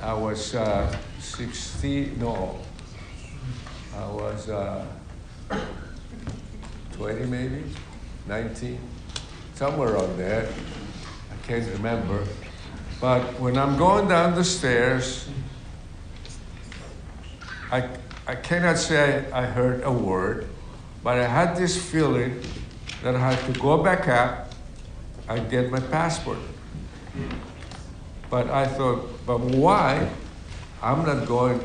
[0.00, 2.60] I was uh, 60, no,
[3.96, 4.86] I was uh,
[6.92, 7.64] 20 maybe,
[8.28, 8.78] 19,
[9.54, 10.48] somewhere around there.
[11.32, 12.24] I can't remember.
[13.00, 15.28] But when I'm going down the stairs,
[17.70, 17.88] I,
[18.26, 20.48] I cannot say I, heard a word,
[21.04, 22.42] but I had this feeling
[23.02, 24.52] that I had to go back up
[25.28, 26.38] and get my passport.
[28.30, 30.10] But I thought, but why?
[30.82, 31.60] I'm not going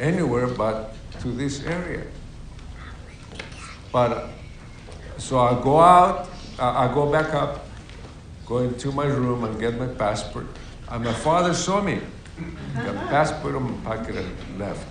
[0.00, 2.06] anywhere but to this area.
[3.92, 4.30] But
[5.18, 7.66] so I go out, I go back up,
[8.46, 10.46] go into my room and get my passport.
[10.92, 12.00] And my father saw me.
[12.74, 14.86] Got passport in my pocket and left.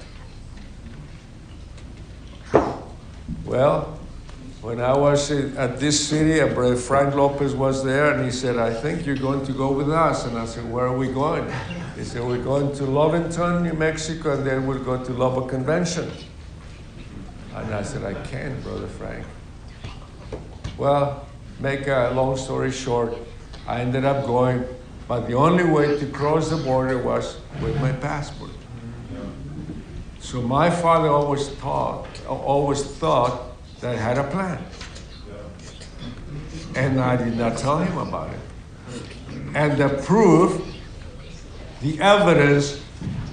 [3.45, 3.99] Well,
[4.63, 8.73] when I was at this city, Brother Frank Lopez was there, and he said, "I
[8.73, 11.45] think you're going to go with us." And I said, "Where are we going?"
[11.95, 16.09] He said, "We're going to Lovington, New Mexico, and then we'll go to Lubbock Convention."
[17.53, 19.23] And I said, "I can't, Brother Frank."
[20.79, 21.27] Well,
[21.59, 23.15] make a long story short,
[23.67, 24.65] I ended up going,
[25.07, 28.51] but the only way to cross the border was with my passport.
[30.19, 34.63] So my father always thought, always thought that I had a plan.
[36.75, 38.39] And I did not tell him about it.
[39.53, 40.61] And the proof,
[41.81, 42.81] the evidence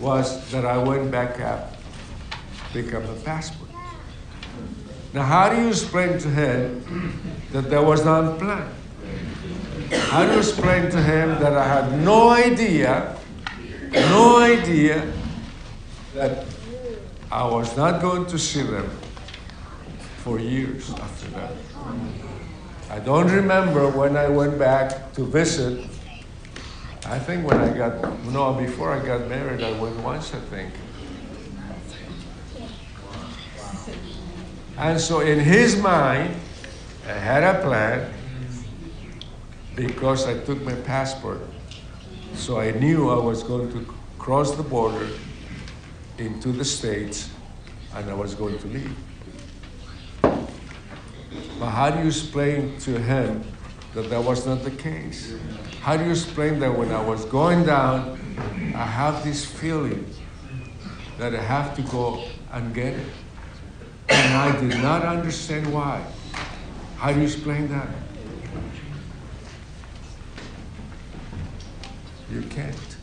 [0.00, 1.76] was that I went back up,
[2.72, 3.70] pick up the passport.
[5.12, 8.68] Now, how do you explain to him that there was not a plan?
[9.90, 13.16] How do you explain to him that I had no idea,
[13.92, 15.10] no idea
[16.14, 16.44] that
[17.30, 18.90] I was not going to see them
[20.18, 21.52] for years after that?
[22.90, 25.88] I I don't remember when I went back to visit.
[27.06, 30.72] I think when I got, no, before I got married, I went once, I think.
[34.76, 36.34] And so in his mind,
[37.06, 38.12] I had a plan
[39.78, 41.40] because I took my passport.
[42.34, 45.08] So I knew I was going to cross the border
[46.18, 47.30] into the States
[47.94, 48.96] and I was going to leave.
[50.20, 53.44] But how do you explain to him
[53.94, 55.34] that that was not the case?
[55.80, 58.18] How do you explain that when I was going down,
[58.74, 60.04] I have this feeling
[61.18, 63.06] that I have to go and get it?
[64.08, 66.04] And I did not understand why.
[66.96, 67.88] How do you explain that?
[72.30, 72.96] You can't.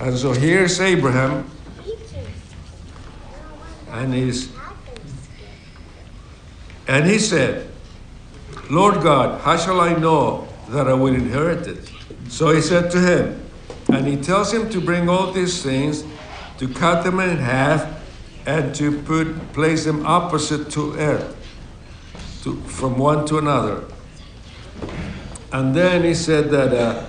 [0.00, 1.48] And so here's Abraham,
[3.90, 4.50] and he's
[6.88, 7.70] and he said,
[8.68, 11.90] Lord God, how shall I know that I will inherit it?
[12.28, 13.44] So he said to him,
[13.88, 16.04] and he tells him to bring all these things,
[16.58, 17.86] to cut them in half,
[18.46, 21.36] and to put place them opposite to it,
[22.42, 23.84] to, from one to another.
[25.52, 27.06] And then he said that uh,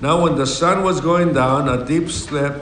[0.00, 2.52] now when the sun was going down, a deep sleep,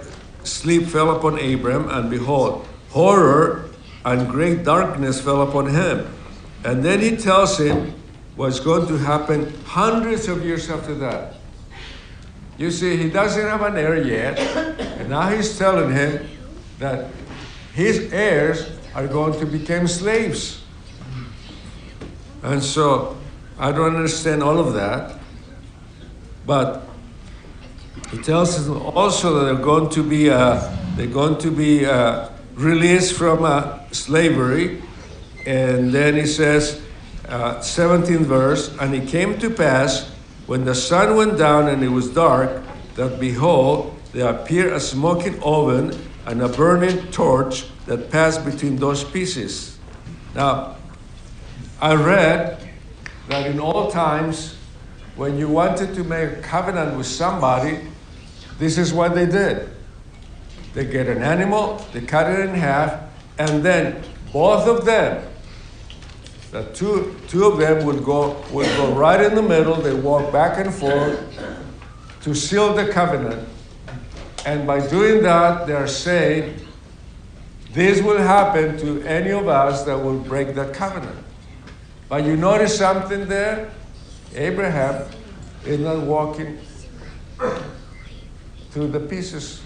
[0.42, 3.68] sleep fell upon Abram, and behold, horror
[4.04, 6.06] and great darkness fell upon him.
[6.64, 7.94] And then he tells him
[8.36, 11.34] what's going to happen hundreds of years after that.
[12.56, 14.38] You see, he doesn't have an heir yet,
[14.98, 16.26] and now he's telling him
[16.78, 17.10] that
[17.74, 20.62] his heirs are going to become slaves.
[22.42, 23.16] And so
[23.58, 25.17] I don't understand all of that,
[26.48, 26.82] but
[28.10, 30.58] he tells him also that they're going to be uh,
[30.96, 34.82] they're going to be uh, released from uh, slavery
[35.48, 36.78] and then he says,
[37.26, 40.10] uh, 17th verse, and it came to pass
[40.46, 42.62] when the sun went down and it was dark,
[42.96, 49.02] that behold, there appeared a smoking oven and a burning torch that passed between those
[49.04, 49.78] pieces.
[50.34, 50.76] Now,
[51.80, 52.68] I read
[53.30, 54.54] that in all times,
[55.18, 57.80] when you wanted to make a covenant with somebody,
[58.58, 59.68] this is what they did.
[60.72, 63.02] They get an animal, they cut it in half,
[63.38, 64.02] and then
[64.32, 65.28] both of them
[66.50, 70.32] the two, two of them would go, would go right in the middle, they walk
[70.32, 71.20] back and forth
[72.22, 73.46] to seal the covenant.
[74.46, 76.58] And by doing that, they're saying,
[77.72, 81.22] this will happen to any of us that will break that covenant.
[82.08, 83.70] But you notice something there?
[84.34, 85.10] Abraham
[85.64, 86.58] is not walking
[88.70, 89.62] through the pieces.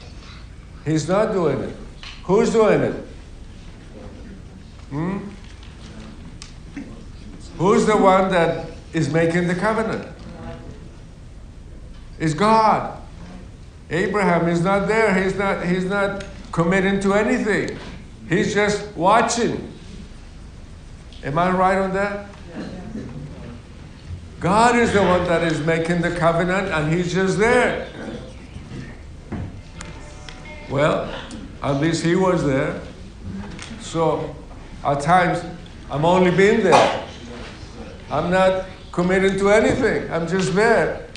[0.84, 1.76] He's not doing it.
[2.24, 3.04] Who's doing it?
[4.90, 5.18] Hmm?
[7.58, 10.08] Who's the one that is making the covenant?
[12.18, 13.00] It's God.
[13.90, 15.22] Abraham is not there.
[15.22, 17.78] He's not, he's not committing to anything.
[18.28, 19.72] He's just watching.
[21.24, 22.31] Am I right on that?
[24.42, 27.86] God is the one that is making the covenant and he's just there.
[30.68, 31.14] Well,
[31.62, 32.80] at least he was there.
[33.78, 34.34] So
[34.84, 35.44] at times
[35.88, 37.06] I'm only being there.
[38.10, 40.10] I'm not committed to anything.
[40.10, 41.08] I'm just there.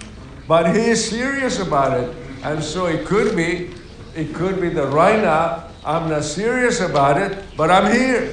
[0.48, 2.16] But he is serious about it.
[2.44, 3.72] And so it could be,
[4.16, 8.32] it could be that right now I'm not serious about it, but I'm here.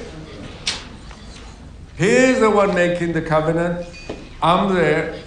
[1.97, 3.87] He is the one making the covenant.
[4.43, 5.23] I'm there.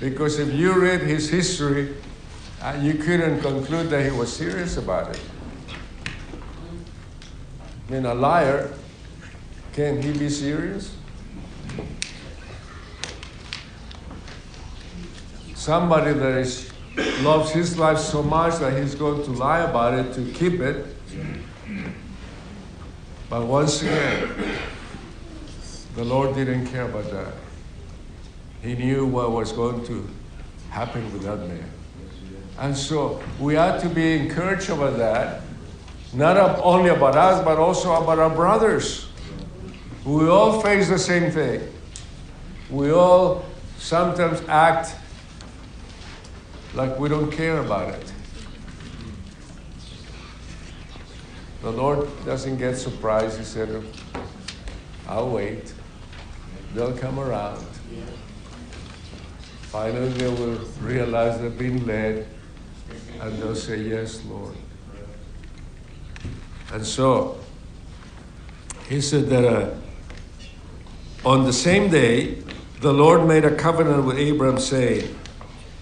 [0.00, 1.94] Because if you read his history,
[2.60, 5.20] uh, you couldn't conclude that he was serious about it.
[7.88, 8.74] I mean, a liar,
[9.72, 10.96] can he be serious?
[15.66, 16.70] somebody that is,
[17.22, 20.86] loves his life so much that he's going to lie about it to keep it.
[23.28, 24.30] But once again,
[25.96, 27.45] the Lord didn't care about that.
[28.66, 30.04] He knew what was going to
[30.70, 31.70] happen with that man.
[32.58, 35.42] And so we ought to be encouraged about that,
[36.12, 39.08] not only about us, but also about our brothers.
[40.04, 41.72] We all face the same thing.
[42.68, 43.44] We all
[43.78, 44.96] sometimes act
[46.74, 48.12] like we don't care about it.
[51.62, 53.38] The Lord doesn't get surprised.
[53.38, 53.84] He said,
[55.06, 55.72] I'll wait.
[56.74, 57.64] They'll come around.
[59.76, 62.26] Finally, they will realize they've been led
[63.20, 64.56] and they'll say, Yes, Lord.
[66.72, 67.38] And so,
[68.88, 69.74] he said that uh,
[71.26, 72.42] On the same day,
[72.80, 75.14] the Lord made a covenant with Abram, saying,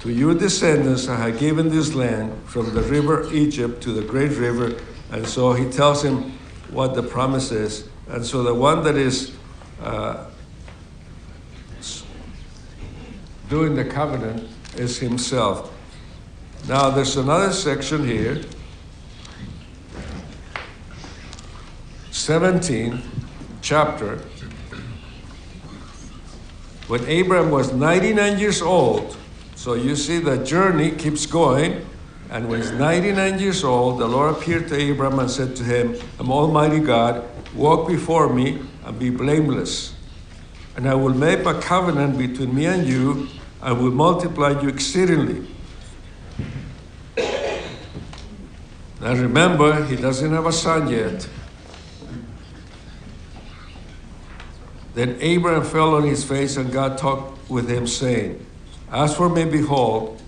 [0.00, 4.32] To your descendants I have given this land from the river Egypt to the great
[4.32, 4.74] river.
[5.12, 6.32] And so he tells him
[6.68, 7.88] what the promise is.
[8.08, 9.36] And so the one that is
[9.80, 10.26] uh,
[13.54, 15.72] doing the covenant is himself.
[16.66, 18.42] Now there's another section here
[22.10, 23.00] 17
[23.62, 24.16] chapter.
[26.88, 29.16] When Abraham was 99 years old,
[29.54, 31.86] so you see the journey keeps going.
[32.30, 35.94] And when he's 99 years old, the Lord appeared to Abraham and said to him,
[36.18, 37.22] I'm Almighty God,
[37.54, 39.94] walk before me and be blameless.
[40.76, 43.28] And I will make a covenant between me and you,
[43.64, 45.48] I will multiply you exceedingly.
[49.00, 51.26] Now remember, he doesn't have a son yet.
[54.92, 58.44] Then Abraham fell on his face, and God talked with him, saying,
[58.92, 60.20] As for me, behold,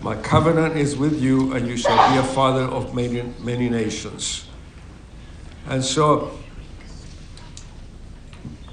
[0.00, 4.46] my covenant is with you, and you shall be a father of many, many nations.
[5.66, 6.38] And so,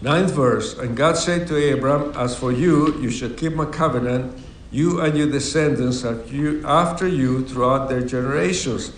[0.02, 4.38] ninth verse, and God said to Abraham, As for you, you shall keep my covenant,
[4.72, 8.93] you and your descendants after you throughout their generations.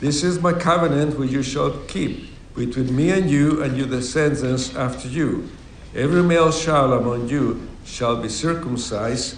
[0.00, 4.76] This is my covenant which you shall keep between me and you and your descendants
[4.76, 5.48] after you
[5.94, 9.36] Every male child among you shall be circumcised.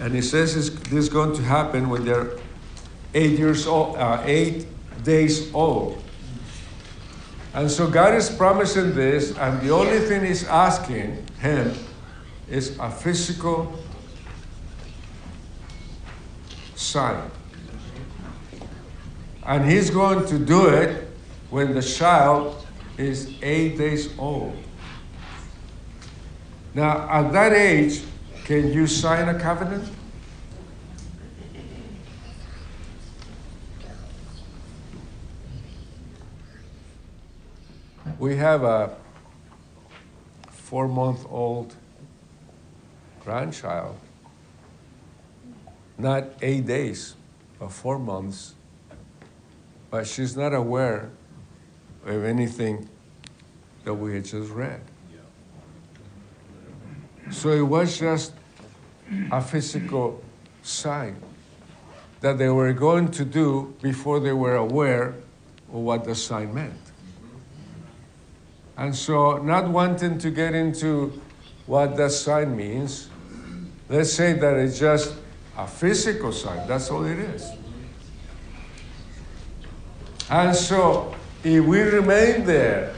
[0.00, 2.32] And he says this is going to happen when they're
[3.14, 4.66] eight years old, uh, eight
[5.02, 6.02] days old.
[7.54, 11.72] And so God is promising this, and the only thing He's asking him
[12.50, 13.78] is a physical
[16.74, 17.30] sign.
[19.46, 21.08] And He's going to do it
[21.50, 22.66] when the child
[22.98, 24.56] is eight days old.
[26.74, 28.02] Now, at that age,
[28.44, 29.88] can you sign a covenant?
[38.24, 38.96] We have a
[40.48, 41.74] four month old
[43.22, 43.96] grandchild,
[45.98, 47.16] not eight days,
[47.58, 48.54] but four months,
[49.90, 51.10] but she's not aware
[52.06, 52.88] of anything
[53.84, 54.80] that we had just read.
[57.30, 58.32] So it was just
[59.32, 60.24] a physical
[60.62, 61.16] sign
[62.22, 65.08] that they were going to do before they were aware
[65.68, 66.83] of what the sign meant.
[68.76, 71.20] And so, not wanting to get into
[71.66, 73.08] what that sign means,
[73.88, 75.14] let's say that it's just
[75.56, 76.66] a physical sign.
[76.66, 77.50] That's all it is.
[80.28, 81.14] And so,
[81.44, 82.94] if we remain there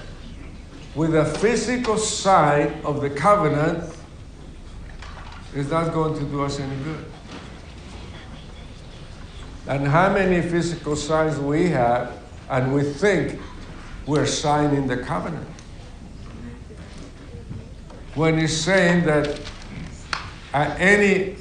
[0.94, 3.93] with a physical sign of the covenant,
[5.55, 7.05] is not going to do us any good.
[9.69, 12.12] And how many physical signs we have,
[12.48, 13.40] and we think
[14.07, 15.48] we're signing the covenant.
[18.16, 19.38] When he's saying that
[20.55, 21.36] at any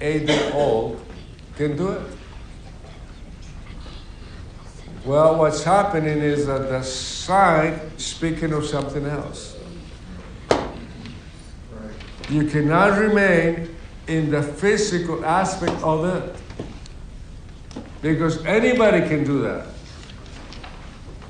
[0.00, 1.04] eight year old
[1.56, 2.16] can do it.
[5.04, 9.58] Well, what's happening is that the sign speaking of something else.
[12.30, 13.76] You cannot remain
[14.06, 16.36] in the physical aspect of it.
[18.00, 19.66] Because anybody can do that.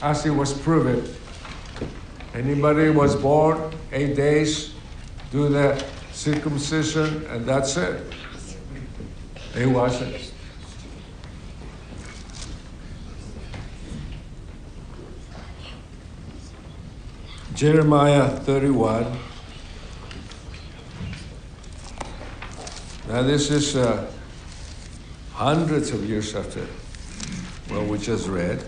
[0.00, 1.04] As it was proven.
[2.34, 4.74] Anybody was born eight days,
[5.30, 8.12] do the circumcision, and that's it.
[9.54, 10.32] It wasn't.
[17.54, 19.16] Jeremiah 31.
[23.08, 24.10] Now, this is uh,
[25.32, 26.66] hundreds of years after
[27.68, 28.64] what we just read.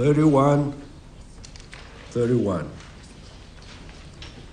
[0.00, 0.72] Thirty-one,
[2.08, 2.70] thirty-one.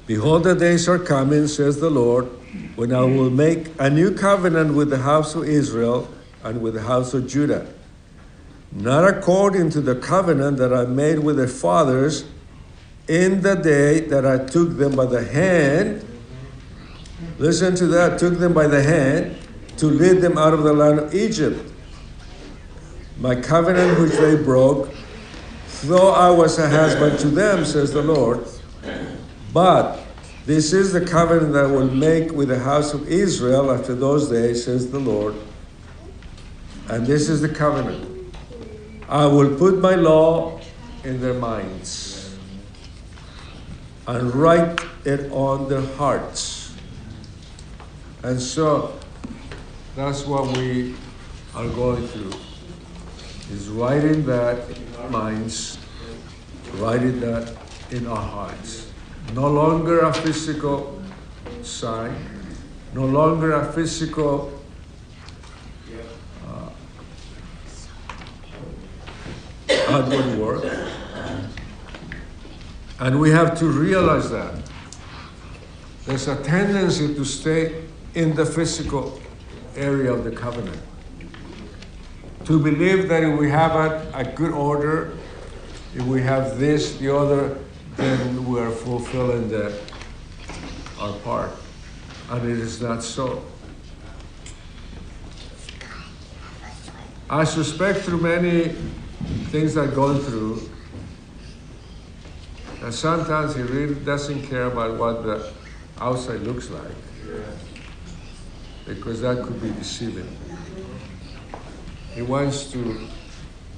[0.06, 2.26] Behold, the days are coming, says the Lord,
[2.76, 6.10] when I will make a new covenant with the house of Israel
[6.44, 7.66] and with the house of Judah.
[8.74, 12.26] Not according to the covenant that I made with their fathers
[13.08, 16.06] in the day that I took them by the hand.
[17.40, 19.38] Listen to that, took them by the hand
[19.78, 21.72] to lead them out of the land of Egypt.
[23.20, 24.90] my covenant which they broke,
[25.84, 28.46] though I was a husband to them, says the Lord.
[29.54, 30.00] But
[30.46, 34.30] this is the covenant that I will make with the house of Israel after those
[34.30, 35.36] days, says the Lord.
[36.90, 38.34] And this is the covenant.
[39.10, 40.60] I will put my law
[41.04, 42.36] in their minds
[44.08, 46.74] and write it on their hearts.
[48.24, 48.98] And so
[49.96, 50.96] that's what we
[51.54, 52.47] are going through
[53.52, 55.78] is writing that in our minds,
[56.76, 57.56] writing that
[57.92, 58.92] in our hearts.
[59.34, 61.02] No longer a physical
[61.62, 62.16] sign,
[62.94, 64.62] no longer a physical
[66.48, 66.70] uh,
[69.90, 70.66] outward work.
[73.00, 74.56] And we have to realize that.
[76.06, 77.84] There's a tendency to stay
[78.16, 79.20] in the physical
[79.76, 80.80] area of the covenant.
[82.48, 85.18] To believe that if we have a, a good order,
[85.94, 87.58] if we have this, the other,
[87.98, 89.78] then we are fulfilling the,
[90.98, 91.52] our part.
[92.30, 93.44] And it is not so.
[97.30, 98.70] I suspect through many
[99.52, 100.70] things I've gone through,
[102.80, 105.52] that sometimes he really doesn't care about what the
[106.00, 106.96] outside looks like.
[108.86, 110.34] Because that could be deceiving.
[112.18, 113.08] He wants to,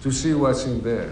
[0.01, 1.11] to see what's in there.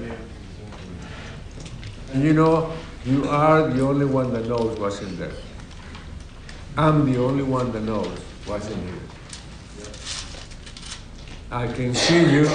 [2.13, 2.71] And you know,
[3.05, 5.33] you are the only one that knows what's in there.
[6.77, 8.99] I'm the only one that knows what's in here.
[11.51, 12.47] I can see you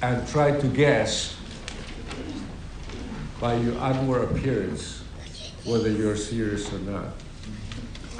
[0.00, 1.36] and try to guess
[3.38, 5.04] by your outward appearance
[5.66, 7.08] whether you're serious or not.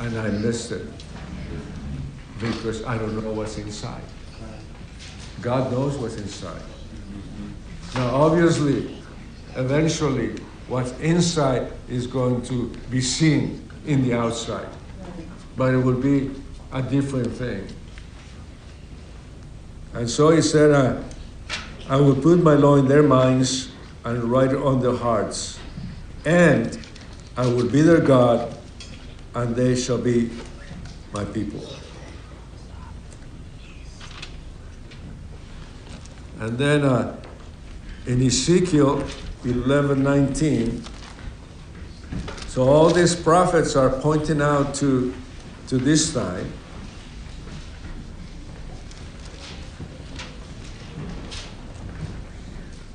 [0.01, 0.87] And I missed it
[2.39, 4.03] because I don't know what's inside.
[5.41, 6.63] God knows what's inside.
[7.95, 8.97] Now, obviously,
[9.57, 10.37] eventually,
[10.69, 14.69] what's inside is going to be seen in the outside,
[15.57, 16.31] but it will be
[16.73, 17.67] a different thing.
[19.95, 21.03] And so he said, uh,
[21.89, 23.73] I will put my law in their minds
[24.05, 25.59] and write it on their hearts.
[26.25, 26.79] And
[27.37, 28.57] I will be their God,
[29.35, 30.31] and they shall be
[31.13, 31.67] my people.
[36.41, 37.17] And then uh,
[38.07, 39.05] in Ezekiel
[39.45, 40.83] 11 19,
[42.47, 45.15] so all these prophets are pointing out to,
[45.69, 46.51] to this time.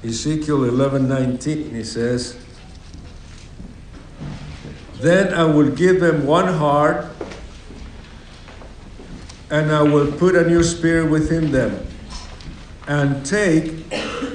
[0.04, 2.38] Ezekiel 11 19, he says,
[5.02, 7.06] Then I will give them one heart,
[9.52, 11.88] and I will put a new spirit within them,
[12.88, 13.90] and take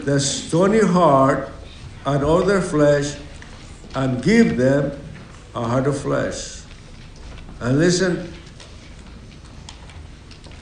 [0.05, 1.51] the stony heart
[2.07, 3.17] out of their flesh,
[3.95, 4.99] and give them
[5.55, 6.63] a heart of flesh.
[7.61, 8.33] And listen,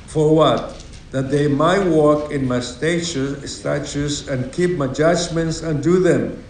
[0.07, 0.79] for what?
[1.11, 6.43] that they might walk in my statutes, statutes and keep my judgments and do them.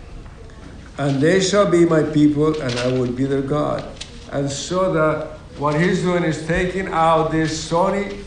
[0.98, 3.88] And they shall be my people, and I will be their God.
[4.32, 8.18] And so that what he's doing is taking out this stony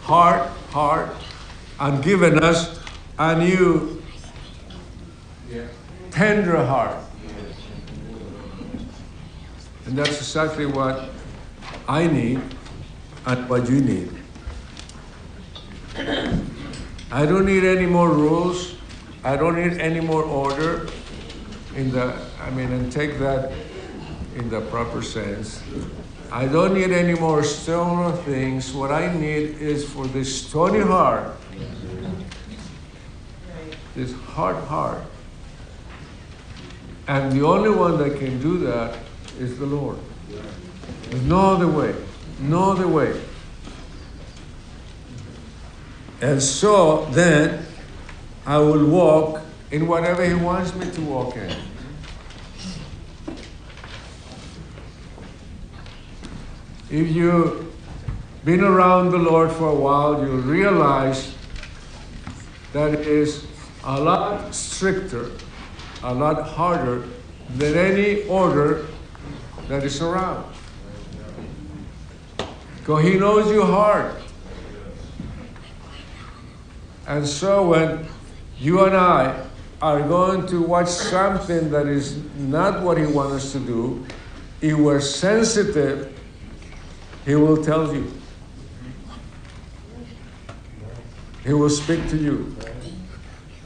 [0.00, 1.10] heart, heart,
[1.78, 2.80] and given us
[3.18, 4.02] a new
[6.10, 6.96] tender heart.
[9.86, 11.10] And that's exactly what
[11.88, 12.40] I need
[13.26, 14.10] and what you need.
[17.12, 18.74] I don't need any more rules.
[19.22, 20.88] I don't need any more order
[21.74, 23.52] in the, I mean, and take that
[24.34, 25.62] in the proper sense.
[26.32, 28.72] I don't need any more stone things.
[28.72, 31.36] What I need is for this stony heart,
[33.96, 35.02] this hard heart.
[37.08, 38.98] And the only one that can do that
[39.38, 39.98] is the Lord.
[41.08, 41.94] There's no other way.
[42.40, 43.18] No other way.
[46.20, 47.64] And so then
[48.44, 51.50] I will walk in whatever He wants me to walk in.
[56.90, 57.72] If you've
[58.44, 61.34] been around the Lord for a while, you'll realize
[62.72, 63.46] that it is
[63.86, 65.30] a lot stricter,
[66.02, 67.04] a lot harder
[67.54, 68.86] than any order
[69.68, 70.44] that is around.
[72.78, 74.14] Because He knows your heart.
[77.06, 78.06] And so when
[78.58, 79.44] you and I
[79.80, 84.04] are going to watch something that is not what He wants us to do,
[84.60, 86.12] if we're sensitive,
[87.24, 88.12] He will tell you.
[91.44, 92.56] He will speak to you.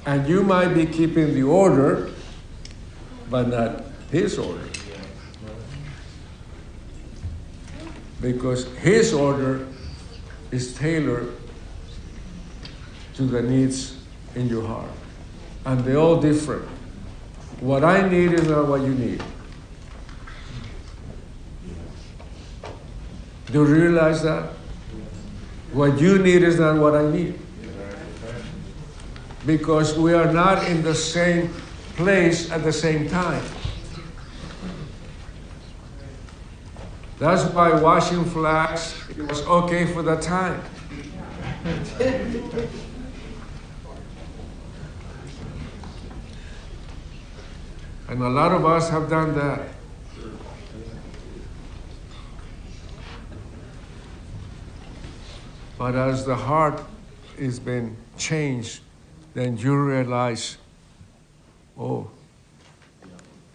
[0.07, 2.11] And you might be keeping the order,
[3.29, 4.65] but not his order.
[8.21, 9.67] Because his order
[10.51, 11.35] is tailored
[13.15, 13.97] to the needs
[14.35, 14.91] in your heart.
[15.65, 16.67] And they're all different.
[17.61, 19.23] What I need is not what you need.
[23.53, 24.51] Do you realize that?
[25.73, 27.39] What you need is not what I need.
[29.51, 31.53] Because we are not in the same
[31.97, 33.43] place at the same time.
[37.19, 40.63] That's why washing flags was okay for the time.
[48.09, 49.67] and a lot of us have done that.
[55.77, 56.81] But as the heart
[57.37, 58.83] is been changed,
[59.35, 60.59] then you realize,
[61.79, 62.11] oh,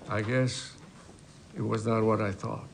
[0.09, 0.73] I guess
[1.55, 2.67] it was not what I thought.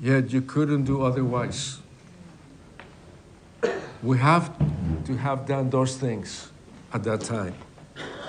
[0.00, 1.78] Yet you couldn't do otherwise.
[4.02, 4.56] We have
[5.06, 6.50] to have done those things
[6.92, 7.54] at that time.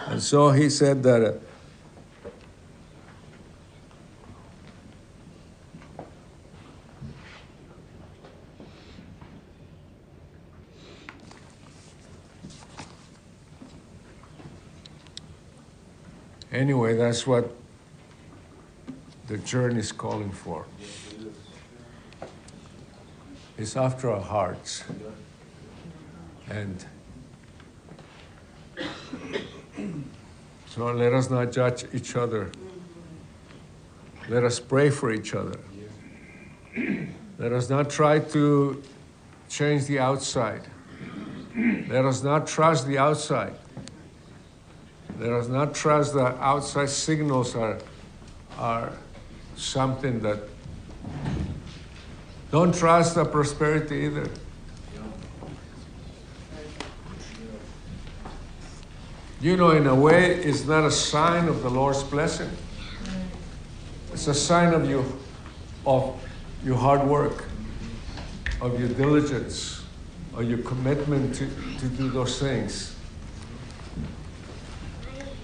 [0.07, 1.48] And so he said that.
[16.59, 17.55] Anyway, that's what
[19.27, 20.65] the journey is calling for.
[23.57, 24.83] It's after our hearts.
[26.49, 26.85] And
[30.67, 32.51] so let us not judge each other.
[34.27, 35.59] Let us pray for each other.
[37.37, 38.83] Let us not try to
[39.47, 40.63] change the outside.
[41.87, 43.53] Let us not trust the outside.
[45.19, 47.77] Let us not trust that outside signals are,
[48.57, 48.93] are
[49.57, 50.39] something that.
[52.51, 54.29] Don't trust the prosperity either.
[59.41, 62.49] You know, in a way, it's not a sign of the Lord's blessing.
[64.13, 65.03] It's a sign of you,
[65.85, 66.17] of
[66.63, 67.43] your hard work,
[68.61, 69.83] of your diligence,
[70.33, 71.47] of your commitment to,
[71.79, 72.95] to do those things.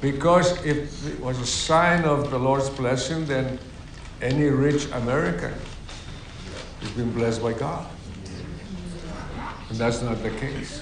[0.01, 3.57] Because if it was a sign of the Lord's blessing, then
[4.21, 5.53] any rich American
[6.81, 7.87] has been blessed by God.
[9.69, 10.81] And that's not the case.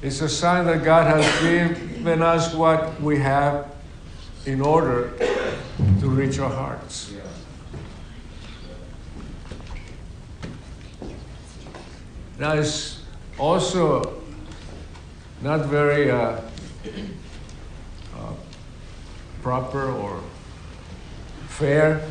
[0.00, 3.74] It's a sign that God has given us what we have
[4.46, 5.12] in order
[6.00, 7.12] to reach our hearts.
[12.38, 13.02] Now, it's
[13.36, 14.22] also
[15.40, 16.40] not very uh,
[18.16, 18.32] uh,
[19.42, 20.20] proper or
[21.46, 22.04] fair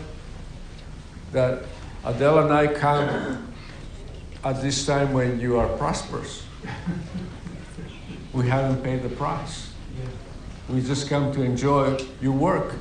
[1.31, 1.63] that
[2.05, 3.53] Adele and I come
[4.43, 6.45] at this time when you are prosperous.
[8.33, 9.71] We haven't paid the price.
[10.69, 12.75] We just come to enjoy your work.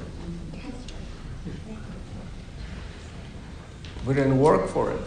[4.04, 5.00] We didn't work for it.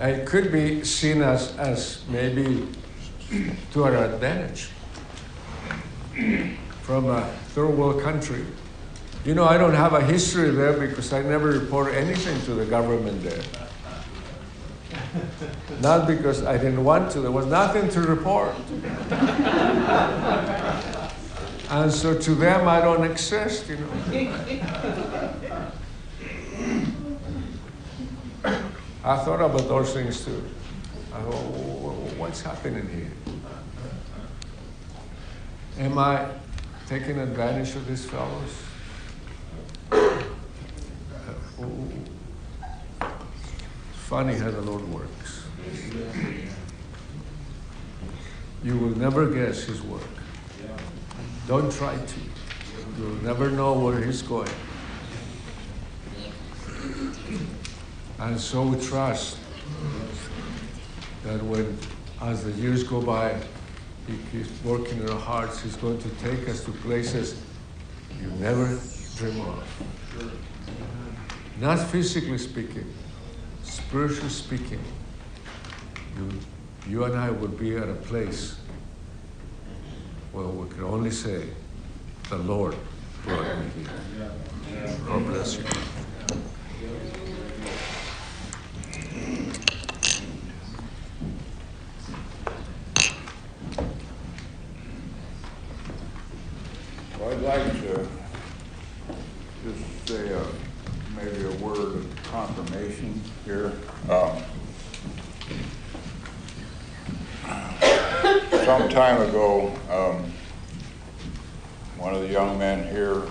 [0.00, 2.66] It could be seen as, as maybe
[3.72, 4.70] to our advantage
[6.82, 7.22] from a
[7.54, 8.44] third world country.
[9.24, 12.64] You know, I don't have a history there because I never reported anything to the
[12.64, 13.42] government there.
[15.80, 18.54] Not because I didn't want to, there was nothing to report.
[21.70, 23.92] and so to them, I don't exist, you know.
[29.02, 30.44] I thought about those things too.
[31.14, 31.44] I thought,
[32.18, 33.10] what's happening here?
[35.80, 36.26] Am I
[36.86, 38.54] taking advantage of these fellows?
[39.90, 40.18] Uh,
[43.94, 45.42] funny how the Lord works.
[48.62, 50.02] You will never guess His work.
[51.48, 52.20] Don't try to.
[52.98, 54.50] You'll never know where He's going.
[58.18, 59.38] And so we trust
[61.22, 61.78] that when,
[62.20, 63.40] as the years go by,
[64.10, 67.40] He keeps working in our hearts, He's going to take us to places
[68.20, 68.66] you never
[69.16, 69.62] dream of.
[71.60, 72.92] Not physically speaking,
[73.62, 74.80] spiritually speaking,
[76.16, 76.28] you,
[76.88, 78.56] you and I would be at a place
[80.32, 81.48] where we can only say,
[82.30, 82.74] the Lord
[83.24, 84.96] brought me here.
[85.06, 85.64] God bless you.
[97.22, 98.08] I'd like to
[99.62, 100.46] just say a,
[101.14, 103.72] maybe a word of confirmation here.
[104.08, 104.42] Um,
[108.64, 110.32] Some time ago, um,
[111.98, 113.22] one of the young men here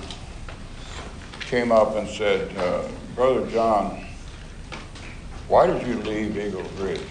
[1.42, 4.06] came up and said, uh, Brother John,
[5.48, 7.02] why did you leave Eagle Ridge?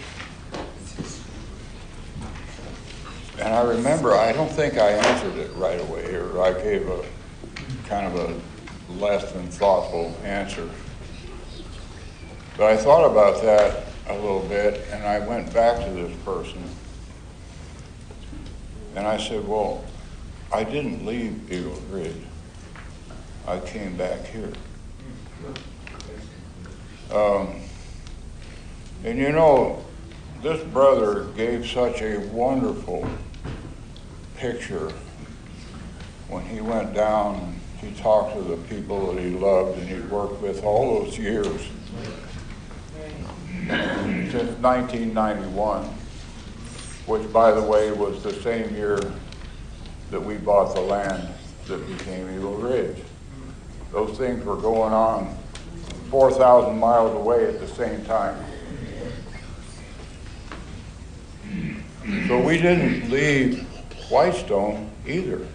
[3.39, 7.05] And I remember, I don't think I answered it right away, or I gave a
[7.87, 10.69] kind of a less than thoughtful answer.
[12.57, 16.61] But I thought about that a little bit, and I went back to this person.
[18.95, 19.85] And I said, Well,
[20.51, 22.23] I didn't leave Eagle Ridge.
[23.47, 24.51] I came back here.
[27.09, 27.61] Um,
[29.05, 29.85] and you know,
[30.41, 33.07] this brother gave such a wonderful
[34.39, 34.91] picture
[36.29, 37.35] when he went down.
[37.35, 41.17] and He talked to the people that he loved and he'd worked with all those
[41.17, 41.69] years
[43.67, 45.83] since 1991,
[47.05, 48.99] which, by the way, was the same year
[50.11, 51.27] that we bought the land
[51.67, 52.97] that became Eagle Ridge.
[53.91, 55.37] Those things were going on
[56.09, 58.43] 4,000 miles away at the same time.
[62.27, 63.68] So we didn't leave
[64.09, 65.45] Whitestone either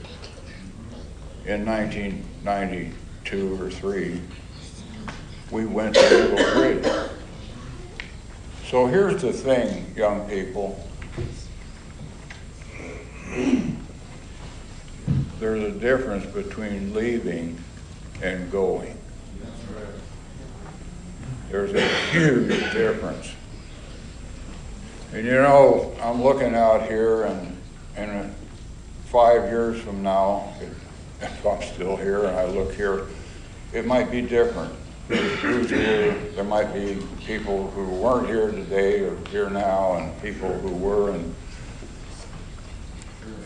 [1.44, 4.20] in 1992 or 3.
[5.50, 7.10] We went to Eagle Ridge.
[8.66, 10.88] So here's the thing, young people.
[15.40, 17.58] There's a difference between leaving
[18.22, 18.96] and going.
[21.50, 23.32] There's a huge difference.
[25.12, 27.56] And you know, I'm looking out here and,
[27.96, 28.34] and
[29.14, 30.52] five years from now,
[31.20, 33.06] if I'm still here and I look here,
[33.72, 34.74] it might be different.
[35.06, 40.70] Here, there might be people who weren't here today or here now and people who
[40.70, 41.32] were and,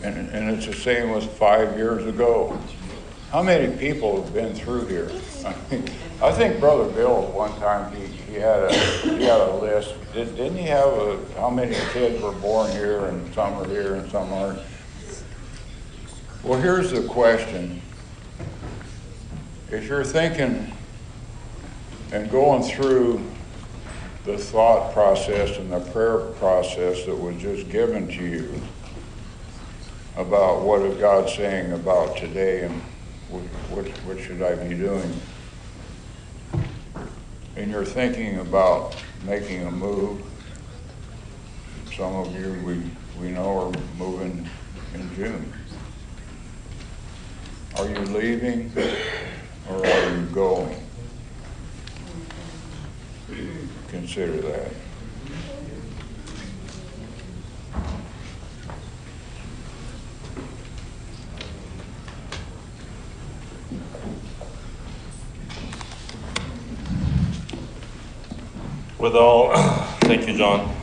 [0.01, 2.57] and, and it's the same as five years ago.
[3.31, 5.11] How many people have been through here?
[5.45, 5.53] I
[6.21, 9.93] I think Brother Bill, one time, he, he had a, he had a list.
[10.13, 13.93] Did- Didn't he have a, how many kids were born here and some are here
[13.95, 14.59] and some aren't?
[16.41, 17.81] Well, here's the question.
[19.69, 20.71] If you're thinking
[22.13, 23.29] and going through
[24.23, 28.61] the thought process and the prayer process that was just given to you
[30.15, 32.81] about what is God saying about today and
[33.29, 35.13] what, what, should I be doing?
[37.57, 38.95] And you're thinking about
[39.25, 40.21] making a move.
[41.97, 42.81] Some of you we,
[43.21, 44.49] we know are moving
[44.93, 45.58] in June.
[47.77, 48.71] Are you leaving
[49.69, 50.75] or are you going?
[53.89, 54.71] Consider that.
[68.99, 69.53] With all,
[70.01, 70.75] thank you, John,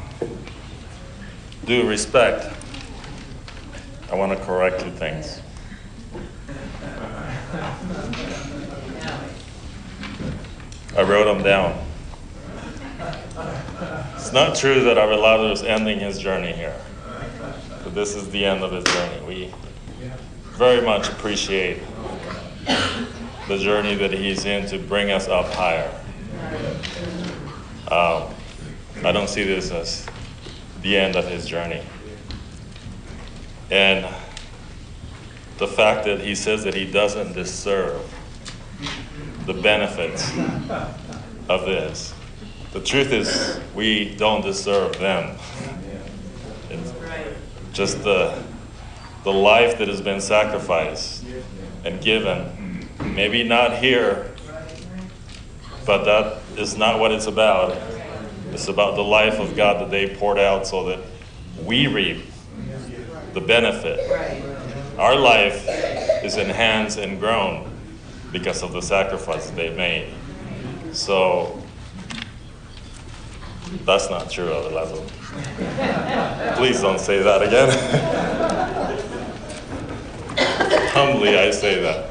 [1.67, 2.51] due respect,
[4.11, 5.41] I want to correct two things.
[10.97, 11.85] I wrote them down.
[14.15, 16.75] It's not true that Abelardo is ending his journey here,
[17.85, 19.25] but this is the end of his journey.
[19.27, 19.55] We
[20.57, 21.83] very much appreciate
[23.49, 25.91] the journey that he's in to bring us up higher.
[27.91, 28.35] Um,
[29.05, 30.07] I don't see this as
[30.83, 31.83] the end of his journey.
[33.71, 34.07] And
[35.59, 38.03] the fact that he says that he doesn't deserve
[39.47, 40.31] the benefits
[41.49, 42.13] of this.
[42.73, 45.39] The truth is, we don't deserve them.
[46.69, 46.93] It's
[47.73, 48.43] just the,
[49.25, 51.25] the life that has been sacrificed
[51.85, 54.35] and given, maybe not here,
[55.87, 57.79] but that is not what it's about.
[58.53, 61.01] It's about the life of God that they poured out so that
[61.65, 62.25] we reap
[63.33, 64.56] the benefit.
[64.99, 65.67] Our life
[66.25, 67.71] is enhanced and grown
[68.33, 70.13] because of the sacrifice they made.
[70.93, 71.63] So
[73.85, 75.07] that's not true, Abelardo.
[76.57, 77.69] Please don't say that again.
[80.93, 82.11] Humbly, I say that.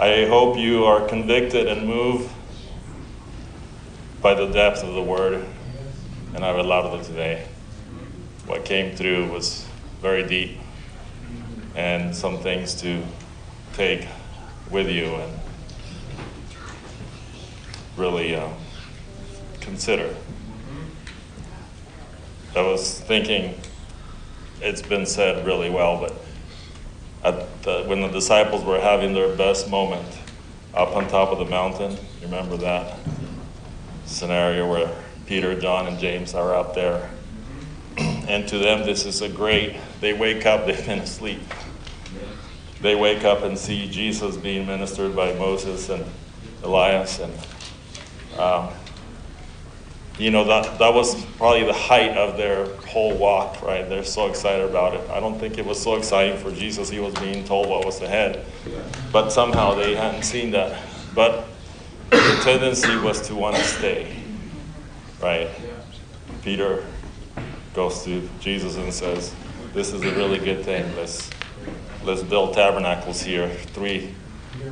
[0.00, 2.30] I hope you are convicted and moved
[4.22, 5.44] by the depth of the word,
[6.34, 7.46] and I Abelardo today.
[8.46, 9.66] What came through was
[10.00, 10.58] very deep.
[11.74, 13.02] and some things to
[13.72, 14.06] take
[14.70, 15.32] with you and
[17.96, 18.52] really um,
[19.60, 20.14] consider.
[22.54, 23.58] I was thinking,
[24.60, 30.18] it's been said really well, but the, when the disciples were having their best moment
[30.74, 32.98] up on top of the mountain, you remember that
[34.04, 34.90] scenario where
[35.26, 37.08] Peter, John, and James are up there?
[38.28, 41.42] And to them, this is a great, they wake up, they've been asleep.
[42.80, 46.04] They wake up and see Jesus being ministered by Moses and
[46.64, 47.20] Elias.
[47.20, 47.32] And,
[48.38, 48.70] um,
[50.18, 53.88] you know, that, that was probably the height of their whole walk, right?
[53.88, 55.10] They're so excited about it.
[55.10, 56.88] I don't think it was so exciting for Jesus.
[56.88, 58.44] He was being told what was ahead.
[59.12, 60.82] But somehow they hadn't seen that.
[61.14, 61.46] But
[62.10, 64.16] the tendency was to want to stay,
[65.20, 65.48] right?
[66.42, 66.84] Peter
[67.74, 69.34] goes to Jesus and says,
[69.72, 70.94] This is a really good thing.
[70.96, 71.30] Let's,
[72.04, 74.14] let's build tabernacles here, three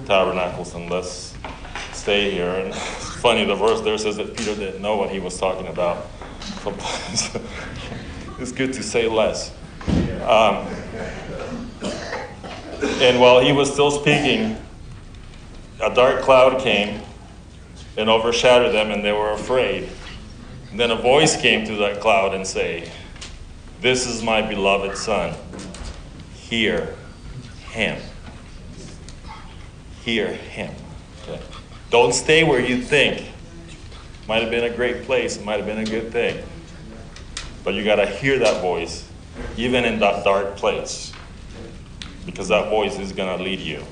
[0.06, 1.34] tabernacles, and let's
[1.92, 2.50] stay here.
[2.50, 6.06] And funny, the verse there says that Peter didn't know what he was talking about.
[6.62, 7.30] Sometimes
[8.38, 9.52] it's good to say less.
[10.22, 10.66] Um,
[12.82, 14.56] and while he was still speaking,
[15.82, 17.02] a dark cloud came
[17.96, 19.88] and overshadowed them, and they were afraid.
[20.72, 22.90] Then a voice came through that cloud and say,
[23.80, 25.34] This is my beloved son.
[26.34, 26.94] Hear
[27.70, 28.00] him.
[30.02, 30.74] Hear him.
[31.22, 31.40] Okay.
[31.90, 33.28] Don't stay where you think.
[34.28, 36.44] Might have been a great place, it might have been a good thing.
[37.64, 39.08] But you got to hear that voice,
[39.56, 41.12] even in that dark place.
[42.26, 43.82] Because that voice is going to lead you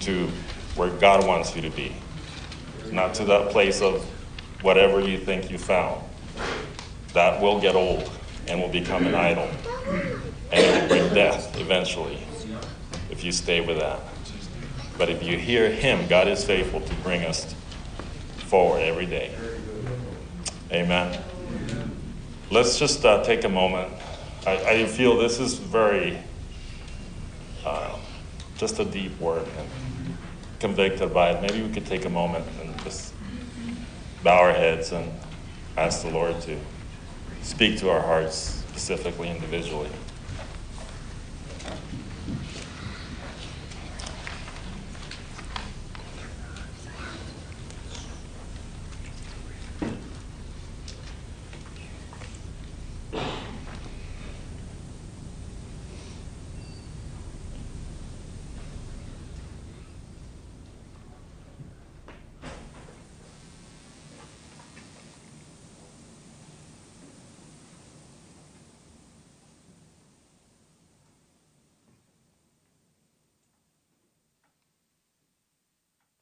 [0.00, 0.28] to
[0.74, 1.94] where God wants you to be,
[2.90, 4.06] not to that place of
[4.62, 6.02] whatever you think you found.
[7.12, 8.10] That will get old
[8.48, 9.48] and will become an idol.
[10.50, 12.18] And it will bring death eventually
[13.10, 14.00] if you stay with that.
[14.96, 17.54] But if you hear Him, God is faithful to bring us
[18.38, 19.34] forward every day.
[20.70, 21.22] Amen.
[22.50, 23.92] Let's just uh, take a moment.
[24.46, 26.18] I, I feel this is very,
[27.64, 27.96] uh,
[28.56, 29.68] just a deep word and
[30.60, 31.42] convicted by it.
[31.42, 32.46] Maybe we could take a moment
[34.22, 35.10] bow our heads and
[35.76, 36.58] ask the Lord to
[37.42, 39.90] speak to our hearts, specifically, individually.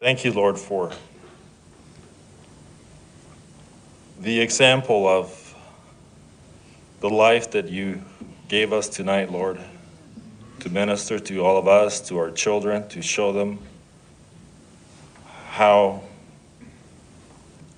[0.00, 0.92] Thank you, Lord, for
[4.18, 5.54] the example of
[7.00, 8.02] the life that you
[8.48, 9.60] gave us tonight, Lord,
[10.60, 13.58] to minister to all of us, to our children, to show them
[15.50, 16.02] how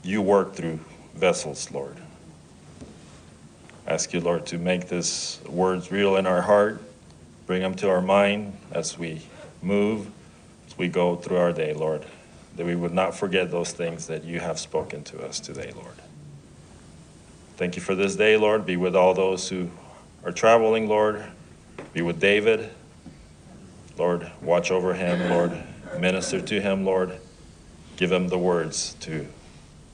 [0.05, 0.79] you work through
[1.17, 1.97] vessels, Lord.
[3.85, 6.81] Ask you, Lord, to make these words real in our heart,
[7.49, 9.23] bring them to our mind as we
[9.61, 10.07] move
[10.73, 12.05] as we go through our day, Lord,
[12.57, 15.95] that we would not forget those things that you have spoken to us today, Lord.
[17.57, 18.65] Thank you for this day, Lord.
[18.65, 19.71] Be with all those who
[20.25, 21.25] are traveling, Lord.
[21.93, 22.71] Be with David.
[23.99, 25.53] Lord, watch over him, Lord.
[25.99, 27.19] Minister to him, Lord.
[27.97, 29.27] Give him the words to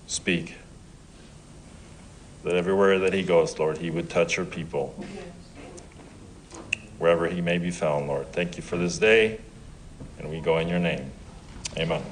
[0.06, 0.54] speak.
[2.44, 4.94] That everywhere that he goes, Lord, he would touch your people.
[6.98, 8.32] Wherever he may be found, Lord.
[8.32, 9.40] Thank you for this day.
[10.18, 11.10] And we go in your name.
[11.76, 12.02] Amen.